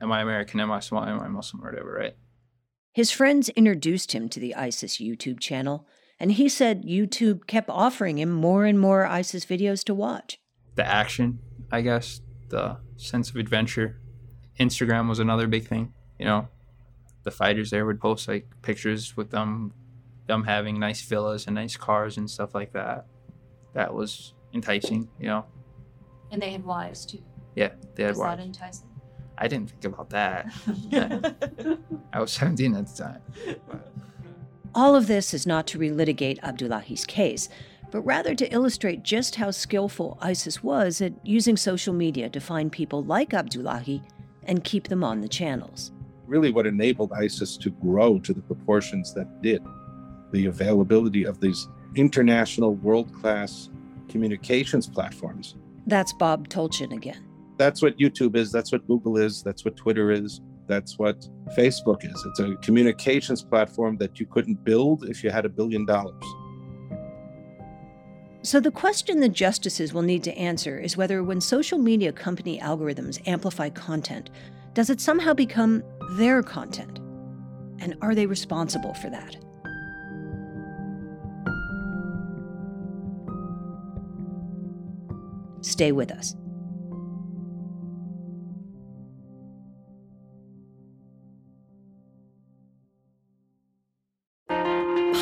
am 0.00 0.12
I 0.12 0.20
American? 0.20 0.60
Am 0.60 0.70
I 0.70 0.80
Somali? 0.80 1.10
Am 1.10 1.20
I 1.20 1.28
Muslim? 1.28 1.62
Or 1.62 1.70
whatever, 1.70 1.92
right? 1.92 2.16
His 2.92 3.10
friends 3.10 3.48
introduced 3.50 4.12
him 4.12 4.28
to 4.28 4.40
the 4.40 4.54
ISIS 4.54 4.98
YouTube 4.98 5.40
channel, 5.40 5.86
and 6.20 6.32
he 6.32 6.48
said 6.48 6.84
YouTube 6.84 7.46
kept 7.46 7.70
offering 7.70 8.18
him 8.18 8.30
more 8.30 8.64
and 8.64 8.78
more 8.78 9.06
ISIS 9.06 9.44
videos 9.44 9.82
to 9.84 9.94
watch. 9.94 10.38
The 10.74 10.86
action, 10.86 11.38
I 11.70 11.80
guess, 11.80 12.20
the 12.48 12.78
sense 12.96 13.30
of 13.30 13.36
adventure. 13.36 14.00
Instagram 14.60 15.08
was 15.08 15.18
another 15.18 15.46
big 15.46 15.66
thing. 15.66 15.94
You 16.18 16.26
know, 16.26 16.48
the 17.22 17.30
fighters 17.30 17.70
there 17.70 17.86
would 17.86 18.00
post 18.00 18.28
like 18.28 18.46
pictures 18.62 19.16
with 19.16 19.30
them, 19.30 19.72
them 20.26 20.44
having 20.44 20.78
nice 20.78 21.02
villas 21.02 21.46
and 21.46 21.54
nice 21.54 21.76
cars 21.76 22.16
and 22.16 22.28
stuff 22.30 22.54
like 22.54 22.72
that. 22.72 23.06
That 23.74 23.92
was 23.92 24.34
enticing, 24.52 25.08
you 25.18 25.26
know. 25.26 25.44
And 26.30 26.40
they 26.40 26.50
had 26.50 26.64
wives 26.64 27.04
too. 27.06 27.22
Yeah, 27.54 27.70
they 27.94 28.04
had 28.04 28.12
Was 28.12 28.18
wives. 28.18 28.38
that 28.38 28.44
enticing? 28.46 28.88
I 29.38 29.48
didn't 29.48 29.70
think 29.70 29.94
about 29.94 30.10
that. 30.10 30.52
I 32.12 32.20
was 32.20 32.32
17 32.32 32.74
at 32.74 32.86
the 32.86 33.02
time. 33.02 33.20
All 34.74 34.94
of 34.94 35.06
this 35.06 35.34
is 35.34 35.46
not 35.46 35.66
to 35.68 35.78
relitigate 35.78 36.38
Abdullahi's 36.42 37.04
case, 37.04 37.48
but 37.90 38.00
rather 38.02 38.34
to 38.34 38.50
illustrate 38.52 39.02
just 39.02 39.34
how 39.36 39.50
skillful 39.50 40.16
ISIS 40.20 40.62
was 40.62 41.00
at 41.02 41.12
using 41.26 41.56
social 41.56 41.92
media 41.92 42.28
to 42.30 42.40
find 42.40 42.72
people 42.72 43.02
like 43.04 43.34
Abdullahi 43.34 44.02
and 44.44 44.64
keep 44.64 44.88
them 44.88 45.04
on 45.04 45.20
the 45.20 45.28
channels. 45.28 45.92
Really, 46.26 46.50
what 46.52 46.66
enabled 46.66 47.12
ISIS 47.12 47.56
to 47.58 47.70
grow 47.70 48.18
to 48.20 48.32
the 48.32 48.40
proportions 48.40 49.12
that 49.14 49.26
it 49.26 49.42
did, 49.42 49.62
the 50.32 50.46
availability 50.46 51.24
of 51.24 51.40
these 51.40 51.68
international 51.94 52.74
world 52.74 53.12
class 53.12 53.70
communications 54.08 54.88
platforms. 54.88 55.56
That's 55.86 56.12
Bob 56.12 56.48
Tolchin 56.48 56.92
again. 56.92 57.24
That's 57.58 57.82
what 57.82 57.98
YouTube 57.98 58.36
is, 58.36 58.50
that's 58.50 58.72
what 58.72 58.86
Google 58.86 59.16
is, 59.16 59.42
that's 59.42 59.64
what 59.64 59.76
Twitter 59.76 60.10
is, 60.10 60.40
that's 60.66 60.98
what 60.98 61.28
Facebook 61.56 62.04
is. 62.04 62.24
It's 62.26 62.40
a 62.40 62.56
communications 62.56 63.42
platform 63.42 63.96
that 63.98 64.18
you 64.18 64.26
couldn't 64.26 64.64
build 64.64 65.04
if 65.08 65.22
you 65.22 65.30
had 65.30 65.44
a 65.44 65.48
billion 65.48 65.86
dollars. 65.86 66.24
So, 68.44 68.58
the 68.58 68.72
question 68.72 69.20
the 69.20 69.28
justices 69.28 69.94
will 69.94 70.02
need 70.02 70.24
to 70.24 70.36
answer 70.36 70.78
is 70.78 70.96
whether, 70.96 71.22
when 71.22 71.40
social 71.40 71.78
media 71.78 72.12
company 72.12 72.58
algorithms 72.58 73.22
amplify 73.28 73.68
content, 73.70 74.30
does 74.74 74.90
it 74.90 75.00
somehow 75.00 75.32
become 75.32 75.84
their 76.12 76.42
content? 76.42 76.98
And 77.78 77.96
are 78.00 78.14
they 78.14 78.26
responsible 78.26 78.94
for 78.94 79.10
that? 79.10 79.36
Stay 85.62 85.92
with 85.92 86.12
us. 86.12 86.36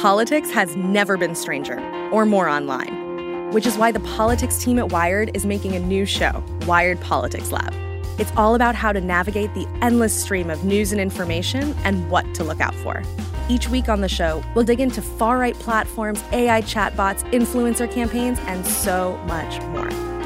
Politics 0.01 0.51
has 0.51 0.75
never 0.77 1.19
been 1.19 1.35
stranger 1.35 1.79
or 2.11 2.25
more 2.25 2.49
online, 2.49 3.53
which 3.53 3.67
is 3.67 3.77
why 3.77 3.93
the 3.93 4.01
politics 4.01 4.57
team 4.57 4.79
at 4.79 4.91
Wired 4.91 5.31
is 5.37 5.45
making 5.45 5.77
a 5.77 5.79
new 5.79 6.07
show, 6.07 6.43
Wired 6.67 6.99
Politics 7.03 7.53
Lab. 7.53 7.75
It's 8.19 8.33
all 8.35 8.55
about 8.55 8.75
how 8.75 8.93
to 8.93 9.01
navigate 9.01 9.53
the 9.53 9.67
endless 9.83 10.19
stream 10.19 10.49
of 10.49 10.65
news 10.65 10.93
and 10.93 11.01
information 11.01 11.75
and 11.85 12.11
what 12.11 12.35
to 12.35 12.45
look 12.45 12.61
out 12.61 12.75
for. 12.77 13.03
Each 13.51 13.69
week 13.69 13.91
on 13.91 14.01
the 14.01 14.09
show, 14.09 14.43
we'll 14.55 14.65
dig 14.65 14.81
into 14.81 15.03
far 15.03 15.37
right 15.37 15.55
platforms, 15.55 16.23
AI 16.33 16.63
chatbots, 16.63 17.23
influencer 17.33 17.91
campaigns, 17.93 18.39
and 18.47 18.65
so 18.65 19.19
much 19.27 19.61
more. 19.65 20.20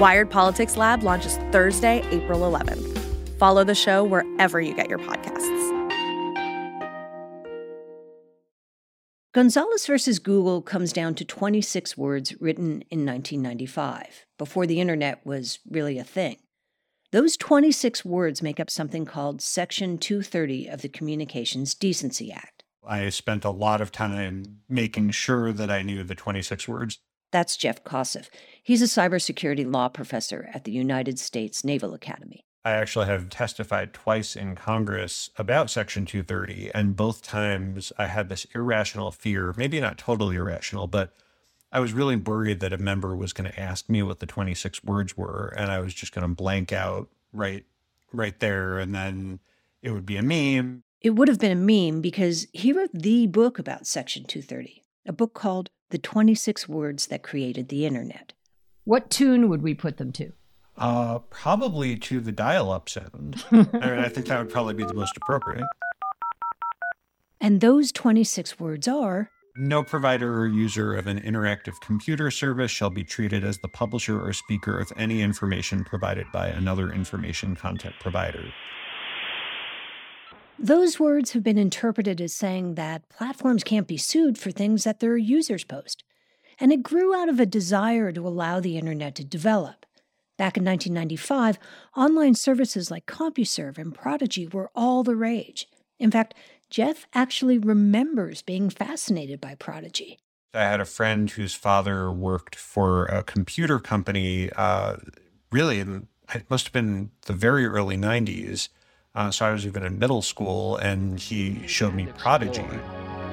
Wired 0.00 0.30
Politics 0.30 0.78
Lab 0.78 1.02
launches 1.02 1.36
Thursday, 1.52 2.02
April 2.10 2.40
11th. 2.40 2.98
Follow 3.38 3.64
the 3.64 3.74
show 3.74 4.02
wherever 4.02 4.58
you 4.58 4.72
get 4.74 4.88
your 4.88 4.98
podcasts. 4.98 5.46
Gonzalez 9.34 9.84
versus 9.84 10.18
Google 10.18 10.62
comes 10.62 10.94
down 10.94 11.14
to 11.16 11.24
26 11.26 11.98
words 11.98 12.34
written 12.40 12.82
in 12.90 13.04
1995, 13.04 14.24
before 14.38 14.66
the 14.66 14.80
internet 14.80 15.20
was 15.26 15.58
really 15.70 15.98
a 15.98 16.04
thing. 16.04 16.38
Those 17.12 17.36
26 17.36 18.02
words 18.02 18.40
make 18.40 18.58
up 18.58 18.70
something 18.70 19.04
called 19.04 19.42
Section 19.42 19.98
230 19.98 20.66
of 20.68 20.80
the 20.80 20.88
Communications 20.88 21.74
Decency 21.74 22.32
Act. 22.32 22.64
I 22.88 23.10
spent 23.10 23.44
a 23.44 23.50
lot 23.50 23.82
of 23.82 23.92
time 23.92 24.60
making 24.66 25.10
sure 25.10 25.52
that 25.52 25.70
I 25.70 25.82
knew 25.82 26.04
the 26.04 26.14
26 26.14 26.66
words. 26.66 27.00
That's 27.30 27.56
Jeff 27.56 27.84
Kosseff. 27.84 28.28
He's 28.62 28.82
a 28.82 28.86
cybersecurity 28.86 29.70
law 29.70 29.88
professor 29.88 30.50
at 30.52 30.64
the 30.64 30.72
United 30.72 31.18
States 31.18 31.64
Naval 31.64 31.94
Academy. 31.94 32.44
I 32.64 32.72
actually 32.72 33.06
have 33.06 33.30
testified 33.30 33.94
twice 33.94 34.36
in 34.36 34.54
Congress 34.54 35.30
about 35.36 35.70
Section 35.70 36.04
230, 36.04 36.70
and 36.74 36.94
both 36.94 37.22
times 37.22 37.90
I 37.96 38.06
had 38.06 38.28
this 38.28 38.46
irrational 38.54 39.10
fear, 39.12 39.54
maybe 39.56 39.80
not 39.80 39.96
totally 39.96 40.36
irrational, 40.36 40.86
but 40.86 41.14
I 41.72 41.80
was 41.80 41.94
really 41.94 42.16
worried 42.16 42.60
that 42.60 42.72
a 42.72 42.78
member 42.78 43.16
was 43.16 43.32
going 43.32 43.50
to 43.50 43.58
ask 43.58 43.88
me 43.88 44.02
what 44.02 44.18
the 44.18 44.26
26 44.26 44.84
words 44.84 45.16
were, 45.16 45.54
and 45.56 45.70
I 45.70 45.80
was 45.80 45.94
just 45.94 46.12
going 46.12 46.28
to 46.28 46.34
blank 46.34 46.72
out 46.72 47.08
right 47.32 47.64
right 48.12 48.38
there, 48.40 48.78
and 48.78 48.94
then 48.94 49.38
it 49.82 49.92
would 49.92 50.04
be 50.04 50.16
a 50.16 50.22
meme. 50.22 50.82
It 51.00 51.10
would 51.10 51.28
have 51.28 51.38
been 51.38 51.52
a 51.52 51.54
meme 51.54 52.02
because 52.02 52.46
he 52.52 52.72
wrote 52.72 52.90
the 52.92 53.26
book 53.26 53.58
about 53.58 53.86
Section 53.86 54.24
230, 54.24 54.82
a 55.06 55.12
book 55.12 55.32
called 55.32 55.70
The 55.90 55.98
26 55.98 56.68
Words 56.68 57.08
That 57.08 57.24
Created 57.24 57.68
the 57.68 57.84
Internet. 57.84 58.32
What 58.84 59.10
tune 59.10 59.48
would 59.48 59.60
we 59.60 59.74
put 59.74 59.96
them 59.96 60.12
to? 60.12 60.32
Uh, 60.78 61.18
probably 61.30 61.96
to 61.96 62.20
the 62.20 62.30
dial-up 62.30 62.88
sound. 62.88 63.44
I 63.50 63.56
mean, 63.56 63.74
I 63.74 64.08
think 64.08 64.26
that 64.26 64.38
would 64.38 64.52
probably 64.52 64.74
be 64.74 64.84
the 64.84 64.94
most 64.94 65.16
appropriate. 65.16 65.66
And 67.40 67.60
those 67.60 67.90
26 67.90 68.60
words 68.60 68.86
are 68.86 69.30
No 69.56 69.82
provider 69.82 70.38
or 70.38 70.46
user 70.46 70.94
of 70.94 71.08
an 71.08 71.20
interactive 71.20 71.74
computer 71.80 72.30
service 72.30 72.70
shall 72.70 72.90
be 72.90 73.02
treated 73.02 73.42
as 73.42 73.58
the 73.58 73.68
publisher 73.68 74.24
or 74.24 74.32
speaker 74.32 74.78
of 74.78 74.92
any 74.96 75.22
information 75.22 75.82
provided 75.82 76.26
by 76.32 76.48
another 76.48 76.92
information 76.92 77.56
content 77.56 77.96
provider. 78.00 78.44
Those 80.62 81.00
words 81.00 81.32
have 81.32 81.42
been 81.42 81.56
interpreted 81.56 82.20
as 82.20 82.34
saying 82.34 82.74
that 82.74 83.08
platforms 83.08 83.64
can't 83.64 83.86
be 83.86 83.96
sued 83.96 84.36
for 84.36 84.50
things 84.50 84.84
that 84.84 85.00
their 85.00 85.16
users 85.16 85.64
post. 85.64 86.04
And 86.58 86.70
it 86.70 86.82
grew 86.82 87.14
out 87.14 87.30
of 87.30 87.40
a 87.40 87.46
desire 87.46 88.12
to 88.12 88.28
allow 88.28 88.60
the 88.60 88.76
internet 88.76 89.14
to 89.14 89.24
develop. 89.24 89.86
Back 90.36 90.58
in 90.58 90.64
1995, 90.66 91.58
online 91.96 92.34
services 92.34 92.90
like 92.90 93.06
CompuServe 93.06 93.78
and 93.78 93.94
Prodigy 93.94 94.46
were 94.46 94.70
all 94.74 95.02
the 95.02 95.16
rage. 95.16 95.66
In 95.98 96.10
fact, 96.10 96.34
Jeff 96.68 97.06
actually 97.14 97.56
remembers 97.56 98.42
being 98.42 98.68
fascinated 98.68 99.40
by 99.40 99.54
Prodigy. 99.54 100.18
I 100.52 100.64
had 100.64 100.80
a 100.80 100.84
friend 100.84 101.30
whose 101.30 101.54
father 101.54 102.12
worked 102.12 102.54
for 102.54 103.06
a 103.06 103.22
computer 103.22 103.78
company, 103.78 104.50
uh, 104.54 104.96
really, 105.50 105.80
in, 105.80 106.08
it 106.34 106.50
must 106.50 106.66
have 106.66 106.72
been 106.74 107.12
the 107.22 107.32
very 107.32 107.64
early 107.64 107.96
90s. 107.96 108.68
Uh, 109.14 109.30
so 109.30 109.46
I 109.46 109.52
was 109.52 109.66
even 109.66 109.82
in 109.82 109.98
middle 109.98 110.22
school, 110.22 110.76
and 110.76 111.18
he 111.18 111.66
showed 111.66 111.94
me 111.94 112.06
Prodigy. 112.18 112.62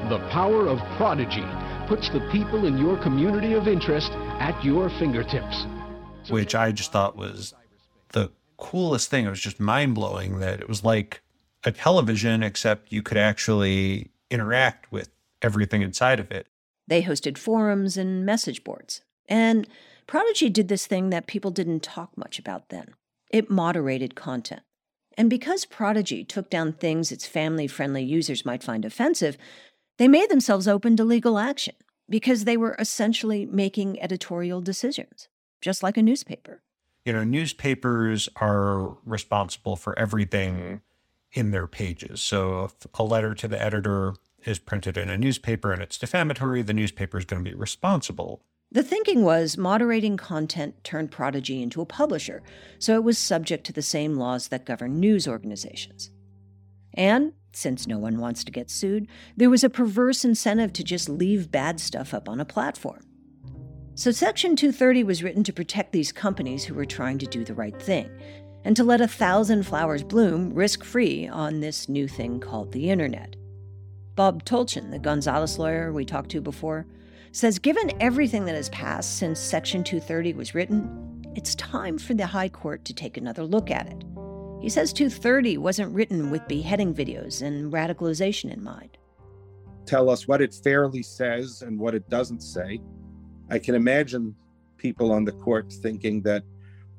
The 0.10 0.20
power 0.32 0.68
of 0.68 0.80
Prodigy 0.98 1.46
puts 1.88 2.10
the 2.10 2.20
people 2.32 2.66
in 2.66 2.78
your 2.78 2.98
community 2.98 3.54
of 3.54 3.68
interest 3.68 4.12
at 4.40 4.64
your 4.64 4.90
fingertips. 4.90 5.66
which 6.30 6.56
I 6.56 6.72
just 6.72 6.92
thought 6.92 7.16
was 7.16 7.54
the 8.10 8.32
coolest 8.58 9.10
thing. 9.10 9.26
It 9.26 9.30
was 9.30 9.40
just 9.40 9.60
mind 9.60 9.96
blowing 9.96 10.40
that 10.40 10.60
it 10.60 10.68
was 10.68 10.84
like 10.84 11.22
a 11.64 11.72
television, 11.72 12.44
except 12.44 12.92
you 12.92 13.02
could 13.02 13.18
actually 13.18 14.12
interact 14.30 14.92
with 14.92 15.10
everything 15.42 15.82
inside 15.82 16.20
of 16.20 16.32
it. 16.32 16.48
They 16.88 17.04
hosted 17.04 17.38
forums 17.38 17.98
and 17.98 18.26
message 18.26 18.64
boards. 18.64 19.02
And 19.30 19.68
Prodigy 20.08 20.50
did 20.50 20.68
this 20.70 20.88
thing 20.88 21.10
that 21.12 21.28
people 21.28 21.52
didn't 21.52 21.84
talk 21.84 22.18
much 22.18 22.40
about 22.40 22.70
then 22.70 22.94
it 23.30 23.50
moderated 23.50 24.16
content. 24.16 24.62
And 25.18 25.30
because 25.30 25.66
Prodigy 25.66 26.24
took 26.24 26.50
down 26.50 26.74
things 26.74 27.12
its 27.12 27.26
family 27.26 27.66
friendly 27.68 28.04
users 28.04 28.46
might 28.46 28.64
find 28.64 28.86
offensive, 28.86 29.38
they 29.98 30.08
made 30.08 30.30
themselves 30.30 30.68
open 30.68 30.96
to 30.98 31.04
legal 31.04 31.40
action 31.40 31.74
because 32.08 32.46
they 32.46 32.56
were 32.56 32.76
essentially 32.78 33.46
making 33.48 34.02
editorial 34.02 34.62
decisions, 34.62 35.28
just 35.60 35.82
like 35.82 35.98
a 35.98 36.04
newspaper. 36.04 36.62
You 37.04 37.14
know, 37.14 37.24
newspapers 37.24 38.30
are 38.36 38.98
responsible 39.06 39.76
for 39.76 39.98
everything 39.98 40.56
mm-hmm. 40.56 40.76
in 41.32 41.52
their 41.52 41.68
pages. 41.68 42.22
So 42.22 42.66
if 42.66 42.74
a 42.94 43.04
letter 43.04 43.34
to 43.34 43.48
the 43.48 43.62
editor 43.62 44.14
is 44.46 44.60
printed 44.60 44.98
in 44.98 45.10
a 45.10 45.18
newspaper 45.18 45.72
and 45.72 45.82
it's 45.82 45.98
defamatory, 45.98 46.62
the 46.62 46.74
newspaper 46.74 47.18
is 47.18 47.26
going 47.26 47.44
to 47.44 47.50
be 47.50 47.56
responsible. 47.56 48.44
The 48.70 48.84
thinking 48.84 49.24
was 49.24 49.58
moderating 49.58 50.18
content 50.18 50.84
turned 50.84 51.10
Prodigy 51.10 51.62
into 51.62 51.82
a 51.82 51.86
publisher, 51.86 52.44
so 52.80 52.96
it 52.96 53.04
was 53.04 53.18
subject 53.18 53.66
to 53.68 53.74
the 53.74 53.82
same 53.82 54.16
laws 54.16 54.50
that 54.50 54.66
govern 54.66 55.00
news 55.00 55.28
organizations. 55.28 56.12
And 56.94 57.34
since 57.54 57.88
no 57.88 57.98
one 57.98 58.20
wants 58.20 58.44
to 58.44 58.52
get 58.52 58.70
sued, 58.70 59.08
there 59.38 59.50
was 59.50 59.64
a 59.64 59.70
perverse 59.70 60.26
incentive 60.26 60.74
to 60.74 60.84
just 60.84 61.08
leave 61.08 61.50
bad 61.50 61.80
stuff 61.80 62.14
up 62.14 62.28
on 62.28 62.42
a 62.42 62.46
platform. 62.46 63.06
So 63.96 64.12
Section 64.12 64.56
230 64.56 65.04
was 65.04 65.24
written 65.24 65.44
to 65.46 65.54
protect 65.54 65.94
these 65.94 66.12
companies 66.12 66.66
who 66.66 66.74
were 66.76 66.86
trying 66.86 67.20
to 67.20 67.26
do 67.26 67.46
the 67.46 67.56
right 67.56 67.82
thing. 67.82 68.10
and 68.64 68.76
to 68.76 68.84
let 68.84 69.00
a 69.00 69.08
thousand 69.08 69.64
flowers 69.64 70.04
bloom 70.04 70.54
risk 70.54 70.84
free 70.84 71.26
on 71.26 71.62
this 71.62 71.88
new 71.88 72.06
thing 72.06 72.38
called 72.38 72.72
the 72.74 72.90
internet. 72.90 73.36
Bob 74.16 74.44
Tolchin, 74.44 74.92
the 74.92 75.00
Gonzalez 75.00 75.58
lawyer 75.58 75.94
we 75.94 76.04
talked 76.04 76.32
to 76.32 76.42
before, 76.42 76.86
says 77.32 77.60
given 77.60 77.92
everything 78.00 78.46
that 78.46 78.56
has 78.56 78.70
passed 78.70 79.18
since 79.18 79.40
Section 79.40 79.84
230 79.84 80.34
was 80.34 80.56
written, 80.56 81.24
it's 81.36 81.56
time 81.56 81.98
for 81.98 82.14
the 82.14 82.26
High 82.26 82.50
Court 82.50 82.84
to 82.86 82.94
take 82.94 83.18
another 83.18 83.44
look 83.44 83.70
at 83.70 83.88
it. 83.88 84.04
He 84.62 84.70
says 84.70 84.92
230 84.92 85.58
wasn't 85.58 85.94
written 85.94 86.32
with 86.32 86.48
beheading 86.48 86.94
videos 86.94 87.42
and 87.42 87.72
radicalization 87.72 88.52
in 88.52 88.64
mind. 88.64 88.98
Tell 89.86 90.10
us 90.10 90.28
what 90.28 90.42
it 90.42 90.54
fairly 90.54 91.04
says 91.04 91.62
and 91.62 91.80
what 91.80 91.96
it 91.96 92.10
doesn't 92.10 92.42
say. 92.42 92.82
I 93.50 93.60
can 93.60 93.76
imagine 93.76 94.36
people 94.78 95.12
on 95.12 95.24
the 95.24 95.32
court 95.32 95.72
thinking 95.72 96.22
that, 96.24 96.44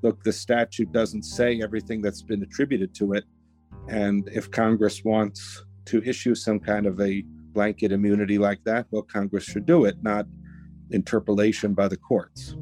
look, 0.03 0.23
the 0.23 0.33
statute 0.33 0.93
doesn't 0.93 1.25
say 1.25 1.61
everything 1.61 2.01
that's 2.01 2.23
been 2.23 2.43
attributed 2.43 2.95
to 2.95 3.15
it. 3.15 3.25
And 3.89 4.29
if 4.33 4.51
Congress 4.51 5.05
wants 5.05 5.65
to 5.87 6.03
issue 6.05 6.35
some 6.35 6.61
kind 6.61 6.87
of 6.87 7.01
a 7.01 7.25
blanket 7.53 7.93
immunity 7.93 8.39
like 8.39 8.63
that, 8.65 8.87
well, 8.91 9.03
Congress 9.03 9.45
should 9.45 9.67
do 9.67 9.85
it, 9.85 10.03
not 10.03 10.27
interpolation 10.91 11.75
by 11.75 11.89
the 11.89 11.97
courts. 11.97 12.57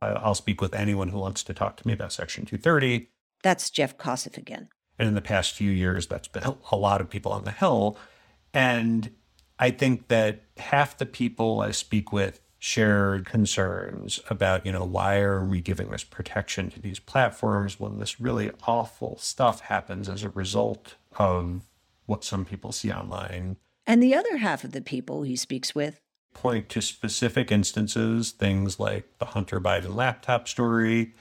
I'll 0.00 0.34
speak 0.34 0.60
with 0.60 0.74
anyone 0.74 1.08
who 1.08 1.18
wants 1.18 1.42
to 1.44 1.54
talk 1.54 1.76
to 1.78 1.86
me 1.86 1.92
about 1.92 2.12
Section 2.12 2.44
230. 2.44 3.08
That's 3.42 3.70
Jeff 3.70 3.98
Kosseff 3.98 4.36
again. 4.36 4.68
And 4.98 5.08
in 5.08 5.14
the 5.14 5.20
past 5.20 5.54
few 5.54 5.70
years, 5.70 6.06
that's 6.06 6.28
been 6.28 6.44
a 6.70 6.76
lot 6.76 7.00
of 7.00 7.10
people 7.10 7.32
on 7.32 7.44
the 7.44 7.50
Hill. 7.50 7.96
And 8.54 9.10
I 9.58 9.70
think 9.70 10.08
that 10.08 10.44
half 10.56 10.98
the 10.98 11.06
people 11.06 11.60
I 11.60 11.72
speak 11.72 12.12
with 12.12 12.40
shared 12.58 13.24
concerns 13.24 14.20
about, 14.28 14.66
you 14.66 14.72
know, 14.72 14.84
why 14.84 15.20
are 15.20 15.44
we 15.44 15.60
giving 15.60 15.90
this 15.90 16.02
protection 16.04 16.70
to 16.70 16.80
these 16.80 16.98
platforms 16.98 17.78
when 17.78 17.98
this 17.98 18.20
really 18.20 18.50
awful 18.66 19.16
stuff 19.18 19.60
happens 19.60 20.08
as 20.08 20.24
a 20.24 20.30
result 20.30 20.96
of 21.18 21.62
what 22.06 22.24
some 22.24 22.44
people 22.44 22.72
see 22.72 22.90
online? 22.90 23.56
And 23.86 24.02
the 24.02 24.14
other 24.14 24.38
half 24.38 24.64
of 24.64 24.72
the 24.72 24.80
people 24.80 25.22
he 25.22 25.36
speaks 25.36 25.74
with 25.74 26.00
point 26.34 26.68
to 26.70 26.80
specific 26.80 27.50
instances, 27.50 28.30
things 28.30 28.78
like 28.78 29.18
the 29.18 29.26
Hunter 29.26 29.60
Biden 29.60 29.94
laptop 29.94 30.46
story, 30.46 31.14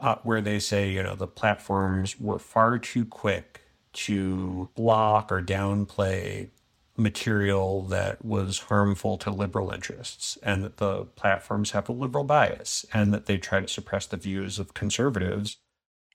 uh, 0.00 0.16
where 0.22 0.40
they 0.40 0.58
say, 0.58 0.90
you 0.90 1.02
know, 1.02 1.14
the 1.14 1.26
platforms 1.26 2.20
were 2.20 2.38
far 2.38 2.78
too 2.78 3.04
quick 3.04 3.62
to 3.94 4.68
block 4.74 5.32
or 5.32 5.42
downplay 5.42 6.50
material 6.96 7.82
that 7.82 8.24
was 8.24 8.58
harmful 8.60 9.16
to 9.18 9.30
liberal 9.30 9.70
interests, 9.70 10.36
and 10.42 10.62
that 10.62 10.76
the 10.76 11.04
platforms 11.04 11.70
have 11.70 11.88
a 11.88 11.92
liberal 11.92 12.24
bias, 12.24 12.84
and 12.92 13.14
that 13.14 13.26
they 13.26 13.38
try 13.38 13.60
to 13.60 13.68
suppress 13.68 14.06
the 14.06 14.16
views 14.16 14.58
of 14.58 14.74
conservatives. 14.74 15.56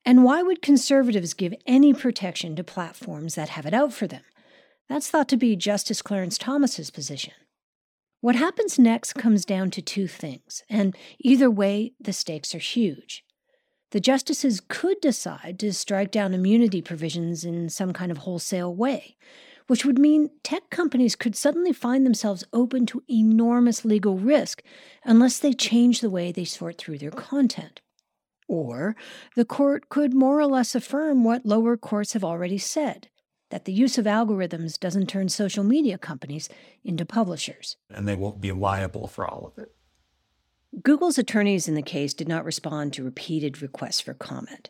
And 0.05 0.23
why 0.23 0.41
would 0.41 0.61
conservatives 0.61 1.33
give 1.33 1.53
any 1.65 1.93
protection 1.93 2.55
to 2.55 2.63
platforms 2.63 3.35
that 3.35 3.49
have 3.49 3.65
it 3.65 3.73
out 3.73 3.93
for 3.93 4.07
them? 4.07 4.23
That's 4.89 5.09
thought 5.09 5.29
to 5.29 5.37
be 5.37 5.55
Justice 5.55 6.01
Clarence 6.01 6.37
Thomas's 6.37 6.91
position. 6.91 7.33
What 8.19 8.35
happens 8.35 8.79
next 8.79 9.13
comes 9.13 9.45
down 9.45 9.71
to 9.71 9.81
two 9.81 10.07
things, 10.07 10.63
and 10.69 10.95
either 11.19 11.49
way, 11.49 11.93
the 11.99 12.13
stakes 12.13 12.53
are 12.55 12.59
huge. 12.59 13.23
The 13.91 13.99
justices 13.99 14.59
could 14.59 14.99
decide 15.01 15.59
to 15.59 15.71
strike 15.71 16.09
down 16.09 16.33
immunity 16.33 16.81
provisions 16.81 17.45
in 17.45 17.69
some 17.69 17.93
kind 17.93 18.11
of 18.11 18.19
wholesale 18.19 18.73
way, 18.73 19.17
which 19.67 19.85
would 19.85 19.99
mean 19.99 20.31
tech 20.41 20.69
companies 20.69 21.15
could 21.15 21.35
suddenly 21.35 21.71
find 21.71 22.05
themselves 22.05 22.43
open 22.51 22.85
to 22.87 23.03
enormous 23.09 23.85
legal 23.85 24.17
risk 24.17 24.63
unless 25.03 25.37
they 25.37 25.53
change 25.53 26.01
the 26.01 26.09
way 26.09 26.31
they 26.31 26.45
sort 26.45 26.77
through 26.77 26.97
their 26.97 27.11
content. 27.11 27.81
Or 28.53 28.95
the 29.35 29.45
court 29.45 29.89
could 29.89 30.13
more 30.13 30.39
or 30.39 30.45
less 30.45 30.75
affirm 30.75 31.23
what 31.23 31.43
lower 31.43 31.75
courts 31.75 32.13
have 32.13 32.23
already 32.23 32.59
said 32.59 33.09
that 33.49 33.65
the 33.65 33.73
use 33.73 33.97
of 33.97 34.05
algorithms 34.05 34.79
doesn't 34.79 35.07
turn 35.07 35.27
social 35.29 35.63
media 35.63 35.97
companies 35.97 36.49
into 36.83 37.03
publishers. 37.03 37.77
And 37.89 38.07
they 38.07 38.15
won't 38.15 38.41
be 38.41 38.51
liable 38.51 39.07
for 39.07 39.27
all 39.27 39.47
of 39.47 39.57
it. 39.57 39.71
Google's 40.83 41.17
attorneys 41.17 41.67
in 41.67 41.73
the 41.73 41.81
case 41.81 42.13
did 42.13 42.27
not 42.27 42.45
respond 42.45 42.93
to 42.93 43.03
repeated 43.03 43.59
requests 43.59 44.01
for 44.01 44.13
comment. 44.13 44.69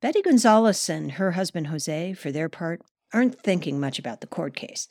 Betty 0.00 0.22
Gonzalez 0.22 0.88
and 0.88 1.12
her 1.12 1.32
husband 1.32 1.66
Jose, 1.66 2.12
for 2.12 2.30
their 2.30 2.48
part, 2.48 2.82
aren't 3.12 3.42
thinking 3.42 3.80
much 3.80 3.98
about 3.98 4.20
the 4.20 4.28
court 4.28 4.54
case. 4.54 4.86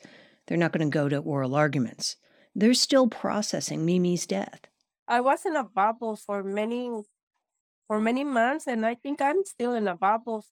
They're 0.46 0.58
not 0.58 0.72
going 0.72 0.86
to 0.86 0.94
go 0.94 1.08
to 1.08 1.16
oral 1.16 1.54
arguments. 1.54 2.16
They're 2.54 2.74
still 2.74 3.08
processing 3.08 3.86
Mimi's 3.86 4.26
death. 4.26 4.66
I 5.08 5.22
was 5.22 5.46
in 5.46 5.56
a 5.56 5.64
bubble 5.64 6.16
for 6.16 6.42
many 6.42 6.90
for 7.86 8.00
many 8.00 8.24
months 8.24 8.66
and 8.66 8.84
I 8.84 8.94
think 8.94 9.20
I'm 9.20 9.44
still 9.44 9.74
in 9.74 9.88
a 9.88 9.96
bubble 9.96 10.44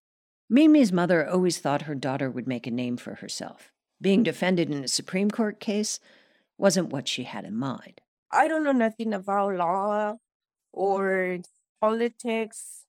Mimi's 0.51 0.93
mother 0.93 1.29
always 1.29 1.59
thought 1.59 1.83
her 1.83 1.95
daughter 1.95 2.31
would 2.31 2.47
make 2.47 2.67
a 2.67 2.71
name 2.71 2.97
for 2.97 3.15
herself. 3.17 3.73
Being 4.01 4.23
defended 4.23 4.71
in 4.71 4.85
a 4.85 4.89
Supreme 4.89 5.31
Court 5.31 5.59
case 5.59 6.01
wasn't 6.59 6.91
what 6.91 7.09
she 7.09 7.25
had 7.25 7.45
in 7.45 7.57
mind. 7.57 8.03
I 8.31 8.47
don't 8.49 8.63
know 8.63 8.73
nothing 8.73 9.15
about 9.15 9.57
law 9.57 10.17
or 10.73 11.39
politics, 11.81 12.85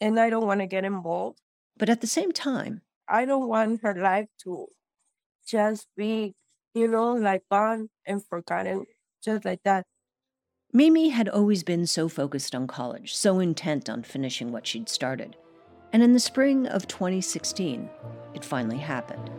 and 0.00 0.20
I 0.20 0.28
don't 0.28 0.46
want 0.46 0.60
to 0.60 0.66
get 0.66 0.84
involved. 0.84 1.40
But 1.76 1.88
at 1.88 2.00
the 2.02 2.06
same 2.06 2.32
time, 2.32 2.82
I 3.08 3.24
don't 3.24 3.48
want 3.48 3.80
her 3.82 3.94
life 3.94 4.28
to 4.44 4.66
just 5.46 5.88
be, 5.96 6.34
you 6.74 6.86
know, 6.86 7.14
like 7.14 7.42
gone 7.50 7.88
and 8.06 8.24
forgotten, 8.24 8.84
just 9.24 9.44
like 9.44 9.62
that. 9.64 9.86
Mimi 10.72 11.08
had 11.08 11.28
always 11.28 11.64
been 11.64 11.84
so 11.84 12.08
focused 12.08 12.54
on 12.54 12.68
college, 12.68 13.16
so 13.16 13.40
intent 13.40 13.90
on 13.90 14.04
finishing 14.04 14.52
what 14.52 14.68
she'd 14.68 14.88
started. 14.88 15.34
And 15.92 16.00
in 16.00 16.12
the 16.12 16.20
spring 16.20 16.68
of 16.68 16.86
2016, 16.86 17.90
it 18.34 18.44
finally 18.44 18.78
happened. 18.78 19.32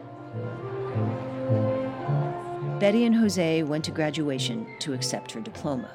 Betty 2.82 3.06
and 3.06 3.16
Jose 3.16 3.64
went 3.64 3.86
to 3.86 3.92
graduation 3.92 4.68
to 4.80 4.92
accept 4.92 5.32
her 5.32 5.40
diploma. 5.40 5.90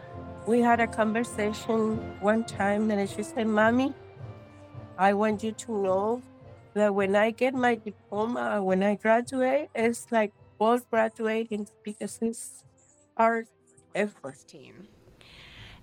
We 0.47 0.61
had 0.61 0.81
a 0.81 0.87
conversation 0.87 1.99
one 2.21 2.45
time, 2.45 2.91
and 2.91 3.11
she 3.11 3.23
said, 3.23 3.47
Mommy, 3.47 3.93
I 4.97 5.13
want 5.13 5.45
you 5.45 5.53
to 5.53 5.73
know 5.83 6.23
that 6.73 6.95
when 6.95 7.15
I 7.15 7.31
get 7.31 7.53
my 7.53 7.75
diploma, 7.75 8.63
when 8.63 8.83
I 8.83 8.95
graduate, 8.95 9.69
it's 9.75 10.07
like 10.11 10.33
both 10.57 10.89
graduating 10.89 11.69
because 11.83 12.19
it's 12.23 12.65
our 13.19 13.45
effort. 13.95 14.39
Team. 14.49 14.89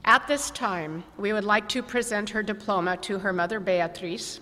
At 0.06 0.28
this 0.28 0.52
time, 0.52 1.06
we 1.18 1.32
would 1.32 1.46
like 1.46 1.70
to 1.70 1.82
present 1.82 2.30
her 2.32 2.44
diploma 2.44 2.98
to 2.98 3.20
her 3.20 3.32
mother, 3.32 3.62
Beatrice. 3.62 4.42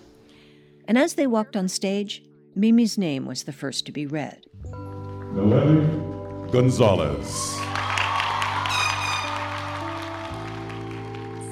and 0.88 0.98
as 0.98 1.14
they 1.14 1.28
walked 1.28 1.56
on 1.56 1.68
stage, 1.68 2.24
Mimi's 2.56 2.98
name 2.98 3.26
was 3.26 3.44
the 3.44 3.52
first 3.52 3.86
to 3.86 3.92
be 3.92 4.04
read. 4.04 4.44
Nohemi 4.64 6.50
Gonzalez. 6.50 7.28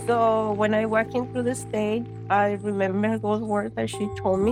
So 0.09 0.53
when 0.55 0.75
I 0.75 0.87
walked 0.87 1.14
into 1.14 1.44
the 1.44 1.55
stage, 1.55 2.05
I 2.29 2.59
remember 2.62 3.16
those 3.16 3.42
words 3.42 3.77
that 3.77 3.88
she 3.88 4.09
told 4.16 4.40
me. 4.40 4.51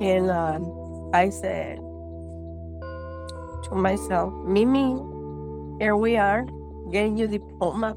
And 0.00 0.30
um, 0.30 1.10
I 1.12 1.28
said 1.28 1.76
to 3.68 3.74
myself, 3.74 4.32
Mimi, 4.46 4.96
here 5.78 5.94
we 5.94 6.16
are, 6.16 6.46
getting 6.90 7.16
your 7.16 7.28
diploma. 7.28 7.96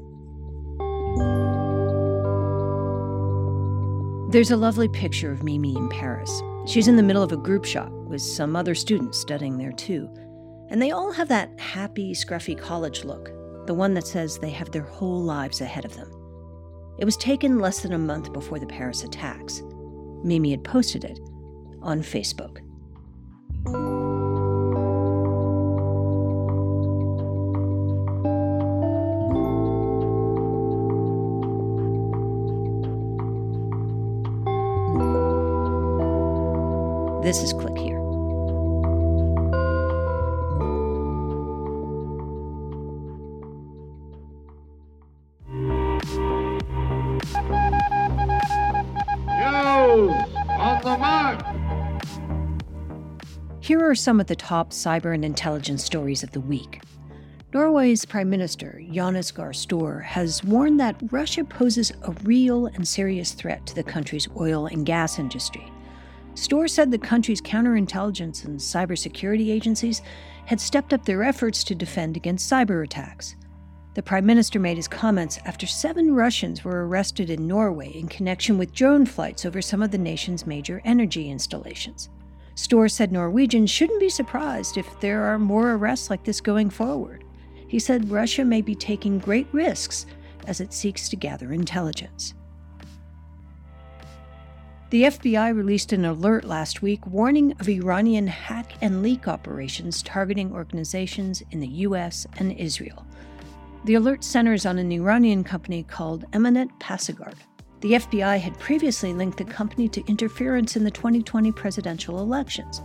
There's 4.30 4.50
a 4.50 4.56
lovely 4.56 4.88
picture 4.88 5.30
of 5.30 5.42
Mimi 5.42 5.76
in 5.76 5.88
Paris. 5.88 6.42
She's 6.66 6.88
in 6.88 6.96
the 6.96 7.02
middle 7.02 7.22
of 7.22 7.32
a 7.32 7.36
group 7.36 7.64
shot 7.64 7.92
with 7.92 8.20
some 8.20 8.56
other 8.56 8.74
students 8.74 9.18
studying 9.18 9.56
there 9.56 9.72
too. 9.72 10.08
And 10.68 10.82
they 10.82 10.90
all 10.90 11.12
have 11.12 11.28
that 11.28 11.58
happy, 11.60 12.12
scruffy 12.12 12.58
college 12.58 13.04
look, 13.04 13.30
the 13.66 13.74
one 13.74 13.94
that 13.94 14.06
says 14.06 14.38
they 14.38 14.50
have 14.50 14.72
their 14.72 14.82
whole 14.82 15.22
lives 15.22 15.60
ahead 15.60 15.84
of 15.84 15.94
them. 15.94 16.10
It 16.98 17.04
was 17.04 17.16
taken 17.16 17.60
less 17.60 17.80
than 17.80 17.92
a 17.92 17.98
month 17.98 18.32
before 18.32 18.58
the 18.58 18.66
Paris 18.66 19.04
attacks. 19.04 19.62
Mimi 20.24 20.50
had 20.50 20.64
posted 20.64 21.04
it 21.04 21.20
on 21.82 22.00
Facebook. 22.00 22.65
This 37.26 37.42
is 37.42 37.52
Click 37.52 37.76
Here. 37.76 37.98
on 50.56 50.80
the 50.82 50.96
mark. 50.98 51.42
Here 53.58 53.80
are 53.80 53.96
some 53.96 54.20
of 54.20 54.28
the 54.28 54.36
top 54.36 54.70
cyber 54.70 55.12
and 55.12 55.24
intelligence 55.24 55.84
stories 55.84 56.22
of 56.22 56.30
the 56.30 56.40
week. 56.40 56.80
Norway's 57.52 58.04
Prime 58.04 58.30
Minister, 58.30 58.80
Jonas 58.92 59.32
Gahr 59.32 59.52
Store, 59.52 59.98
has 59.98 60.44
warned 60.44 60.78
that 60.78 60.94
Russia 61.10 61.42
poses 61.42 61.90
a 62.02 62.12
real 62.22 62.66
and 62.66 62.86
serious 62.86 63.32
threat 63.32 63.66
to 63.66 63.74
the 63.74 63.82
country's 63.82 64.28
oil 64.36 64.66
and 64.66 64.86
gas 64.86 65.18
industry. 65.18 65.72
Store 66.36 66.68
said 66.68 66.90
the 66.90 66.98
country's 66.98 67.40
counterintelligence 67.40 68.44
and 68.44 68.60
cybersecurity 68.60 69.50
agencies 69.50 70.02
had 70.44 70.60
stepped 70.60 70.92
up 70.92 71.04
their 71.04 71.22
efforts 71.22 71.64
to 71.64 71.74
defend 71.74 72.14
against 72.14 72.50
cyber 72.50 72.84
attacks. 72.84 73.36
The 73.94 74.02
Prime 74.02 74.26
Minister 74.26 74.60
made 74.60 74.76
his 74.76 74.86
comments 74.86 75.38
after 75.46 75.66
seven 75.66 76.14
Russians 76.14 76.62
were 76.62 76.86
arrested 76.86 77.30
in 77.30 77.48
Norway 77.48 77.88
in 77.88 78.06
connection 78.06 78.58
with 78.58 78.74
drone 78.74 79.06
flights 79.06 79.46
over 79.46 79.62
some 79.62 79.82
of 79.82 79.90
the 79.90 79.98
nation's 79.98 80.46
major 80.46 80.82
energy 80.84 81.30
installations. 81.30 82.10
Store 82.54 82.88
said 82.88 83.12
Norwegians 83.12 83.70
shouldn't 83.70 83.98
be 83.98 84.10
surprised 84.10 84.76
if 84.76 85.00
there 85.00 85.24
are 85.24 85.38
more 85.38 85.72
arrests 85.72 86.10
like 86.10 86.24
this 86.24 86.42
going 86.42 86.68
forward. 86.68 87.24
He 87.66 87.78
said 87.78 88.10
Russia 88.10 88.44
may 88.44 88.60
be 88.60 88.74
taking 88.74 89.18
great 89.18 89.48
risks 89.52 90.04
as 90.46 90.60
it 90.60 90.74
seeks 90.74 91.08
to 91.08 91.16
gather 91.16 91.54
intelligence. 91.54 92.34
The 94.88 95.02
FBI 95.02 95.52
released 95.52 95.92
an 95.92 96.04
alert 96.04 96.44
last 96.44 96.80
week 96.80 97.04
warning 97.08 97.56
of 97.58 97.68
Iranian 97.68 98.28
hack 98.28 98.70
and 98.80 99.02
leak 99.02 99.26
operations 99.26 100.00
targeting 100.00 100.52
organizations 100.52 101.42
in 101.50 101.58
the 101.58 101.66
US 101.66 102.24
and 102.36 102.52
Israel. 102.52 103.04
The 103.84 103.94
alert 103.94 104.22
centers 104.22 104.64
on 104.64 104.78
an 104.78 104.92
Iranian 104.92 105.42
company 105.42 105.82
called 105.82 106.30
Emennet 106.30 106.70
Pasargad. 106.78 107.34
The 107.80 107.94
FBI 107.94 108.38
had 108.38 108.60
previously 108.60 109.12
linked 109.12 109.38
the 109.38 109.44
company 109.44 109.88
to 109.88 110.06
interference 110.06 110.76
in 110.76 110.84
the 110.84 110.90
2020 110.92 111.50
presidential 111.50 112.20
elections. 112.20 112.80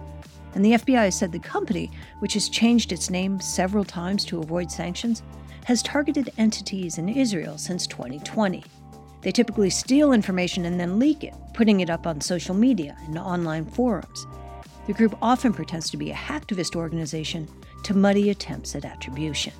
And 0.55 0.65
the 0.65 0.73
FBI 0.73 1.13
said 1.13 1.31
the 1.31 1.37
company, 1.37 1.91
which 2.17 2.33
has 2.33 2.49
changed 2.49 2.91
its 2.91 3.11
name 3.11 3.39
several 3.39 3.85
times 3.85 4.25
to 4.25 4.39
avoid 4.39 4.71
sanctions, 4.71 5.21
has 5.65 5.83
targeted 5.83 6.31
entities 6.39 6.97
in 6.97 7.09
Israel 7.09 7.59
since 7.59 7.85
2020. 7.85 8.63
They 9.21 9.31
typically 9.31 9.69
steal 9.69 10.13
information 10.13 10.65
and 10.65 10.79
then 10.79 10.99
leak 10.99 11.23
it, 11.23 11.33
putting 11.53 11.79
it 11.81 11.89
up 11.89 12.07
on 12.07 12.21
social 12.21 12.55
media 12.55 12.97
and 13.05 13.17
online 13.17 13.65
forums. 13.65 14.25
The 14.87 14.93
group 14.93 15.15
often 15.21 15.53
pretends 15.53 15.89
to 15.91 15.97
be 15.97 16.11
a 16.11 16.15
hacktivist 16.15 16.75
organization 16.75 17.47
to 17.83 17.93
muddy 17.93 18.29
attempts 18.29 18.75
at 18.75 18.85
attribution. 18.85 19.53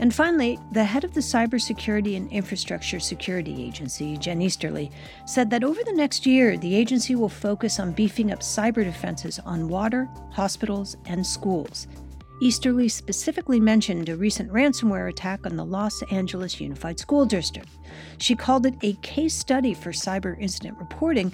And 0.00 0.12
finally, 0.12 0.58
the 0.72 0.84
head 0.84 1.04
of 1.04 1.14
the 1.14 1.20
Cybersecurity 1.20 2.16
and 2.16 2.30
Infrastructure 2.32 2.98
Security 2.98 3.64
Agency, 3.64 4.16
Jen 4.16 4.42
Easterly, 4.42 4.90
said 5.24 5.50
that 5.50 5.62
over 5.62 5.84
the 5.84 5.92
next 5.92 6.26
year, 6.26 6.56
the 6.56 6.74
agency 6.74 7.14
will 7.14 7.28
focus 7.28 7.78
on 7.78 7.92
beefing 7.92 8.32
up 8.32 8.40
cyber 8.40 8.82
defenses 8.82 9.38
on 9.40 9.68
water, 9.68 10.08
hospitals, 10.32 10.96
and 11.06 11.24
schools. 11.24 11.86
Easterly 12.40 12.88
specifically 12.88 13.60
mentioned 13.60 14.08
a 14.08 14.16
recent 14.16 14.50
ransomware 14.52 15.08
attack 15.08 15.46
on 15.46 15.56
the 15.56 15.64
Los 15.64 16.02
Angeles 16.10 16.60
Unified 16.60 16.98
School 16.98 17.24
District. 17.24 17.68
She 18.18 18.34
called 18.34 18.66
it 18.66 18.74
a 18.82 18.94
case 19.02 19.34
study 19.34 19.72
for 19.72 19.92
cyber 19.92 20.36
incident 20.40 20.76
reporting 20.78 21.32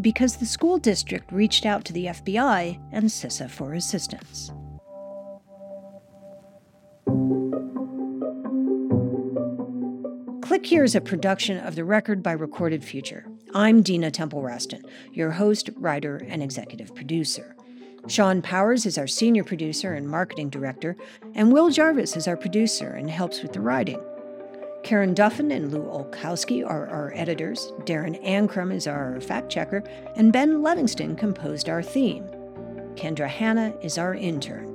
because 0.00 0.36
the 0.36 0.46
school 0.46 0.78
district 0.78 1.32
reached 1.32 1.66
out 1.66 1.84
to 1.86 1.92
the 1.92 2.06
FBI 2.06 2.78
and 2.92 3.04
CISA 3.04 3.50
for 3.50 3.74
assistance. 3.74 4.52
Click 10.42 10.66
Here 10.66 10.84
is 10.84 10.94
a 10.94 11.00
production 11.00 11.58
of 11.58 11.76
The 11.76 11.84
Record 11.84 12.22
by 12.22 12.32
Recorded 12.32 12.84
Future. 12.84 13.26
I'm 13.54 13.82
Dina 13.82 14.10
Temple 14.10 14.42
Raston, 14.42 14.82
your 15.12 15.30
host, 15.30 15.70
writer, 15.76 16.16
and 16.28 16.42
executive 16.42 16.94
producer. 16.94 17.56
Sean 18.08 18.42
Powers 18.42 18.84
is 18.84 18.98
our 18.98 19.06
senior 19.06 19.44
producer 19.44 19.94
and 19.94 20.08
marketing 20.08 20.50
director, 20.50 20.96
and 21.34 21.52
Will 21.52 21.70
Jarvis 21.70 22.16
is 22.16 22.26
our 22.26 22.36
producer 22.36 22.88
and 22.88 23.08
helps 23.08 23.42
with 23.42 23.52
the 23.52 23.60
writing. 23.60 24.02
Karen 24.82 25.14
Duffin 25.14 25.52
and 25.54 25.72
Lu 25.72 25.84
Olkowski 25.84 26.66
are 26.66 26.88
our 26.88 27.12
editors, 27.14 27.72
Darren 27.84 28.20
Ankrum 28.26 28.74
is 28.74 28.88
our 28.88 29.20
fact 29.20 29.50
checker, 29.50 29.84
and 30.16 30.32
Ben 30.32 30.62
Livingston 30.62 31.14
composed 31.14 31.68
our 31.68 31.82
theme. 31.82 32.24
Kendra 32.96 33.28
Hanna 33.28 33.72
is 33.82 33.98
our 33.98 34.14
intern. 34.14 34.68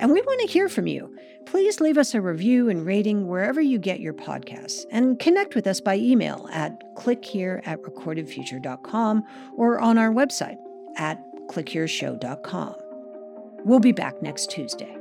And 0.00 0.12
we 0.12 0.20
want 0.20 0.40
to 0.40 0.46
hear 0.46 0.68
from 0.68 0.86
you. 0.86 1.14
Please 1.46 1.80
leave 1.80 1.96
us 1.96 2.14
a 2.14 2.20
review 2.20 2.68
and 2.68 2.84
rating 2.84 3.26
wherever 3.26 3.60
you 3.60 3.78
get 3.78 4.00
your 4.00 4.12
podcasts 4.12 4.84
and 4.90 5.18
connect 5.18 5.54
with 5.54 5.66
us 5.66 5.80
by 5.80 5.96
email 5.96 6.48
at 6.52 6.94
clickhere 6.96 7.66
at 7.66 7.82
recordedfuture.com 7.82 9.24
or 9.56 9.78
on 9.80 9.98
our 9.98 10.10
website 10.10 10.58
at 10.96 11.20
clickhereshow.com. 11.48 12.74
We'll 13.64 13.80
be 13.80 13.92
back 13.92 14.22
next 14.22 14.50
Tuesday. 14.50 14.98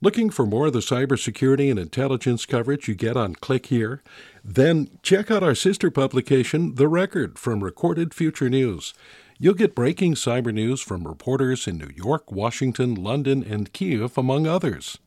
Looking 0.00 0.30
for 0.30 0.46
more 0.46 0.68
of 0.68 0.72
the 0.72 0.78
cybersecurity 0.78 1.68
and 1.70 1.78
intelligence 1.78 2.46
coverage 2.46 2.88
you 2.88 2.94
get 2.94 3.14
on 3.16 3.34
Click 3.34 3.66
Here? 3.66 4.02
Then 4.42 4.88
check 5.02 5.30
out 5.30 5.42
our 5.42 5.54
sister 5.54 5.90
publication, 5.90 6.76
The 6.76 6.88
Record, 6.88 7.38
from 7.38 7.62
Recorded 7.62 8.14
Future 8.14 8.48
News. 8.48 8.94
You'll 9.40 9.54
get 9.54 9.76
breaking 9.76 10.14
cyber 10.14 10.52
news 10.52 10.80
from 10.80 11.06
reporters 11.06 11.68
in 11.68 11.78
New 11.78 11.92
York, 11.94 12.32
Washington, 12.32 12.96
London, 12.96 13.44
and 13.44 13.72
Kiev, 13.72 14.18
among 14.18 14.48
others. 14.48 14.98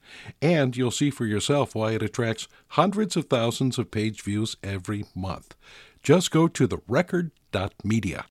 And 0.42 0.78
you'll 0.78 0.90
see 0.90 1.10
for 1.10 1.26
yourself 1.26 1.76
why 1.76 1.92
it 1.92 2.02
attracts 2.02 2.48
hundreds 2.70 3.18
of 3.18 3.26
thousands 3.26 3.78
of 3.78 3.92
page 3.92 4.22
views 4.22 4.56
every 4.64 5.04
month. 5.14 5.56
Just 6.02 6.32
go 6.32 6.48
to 6.48 6.66
therecord.media. 6.66 8.26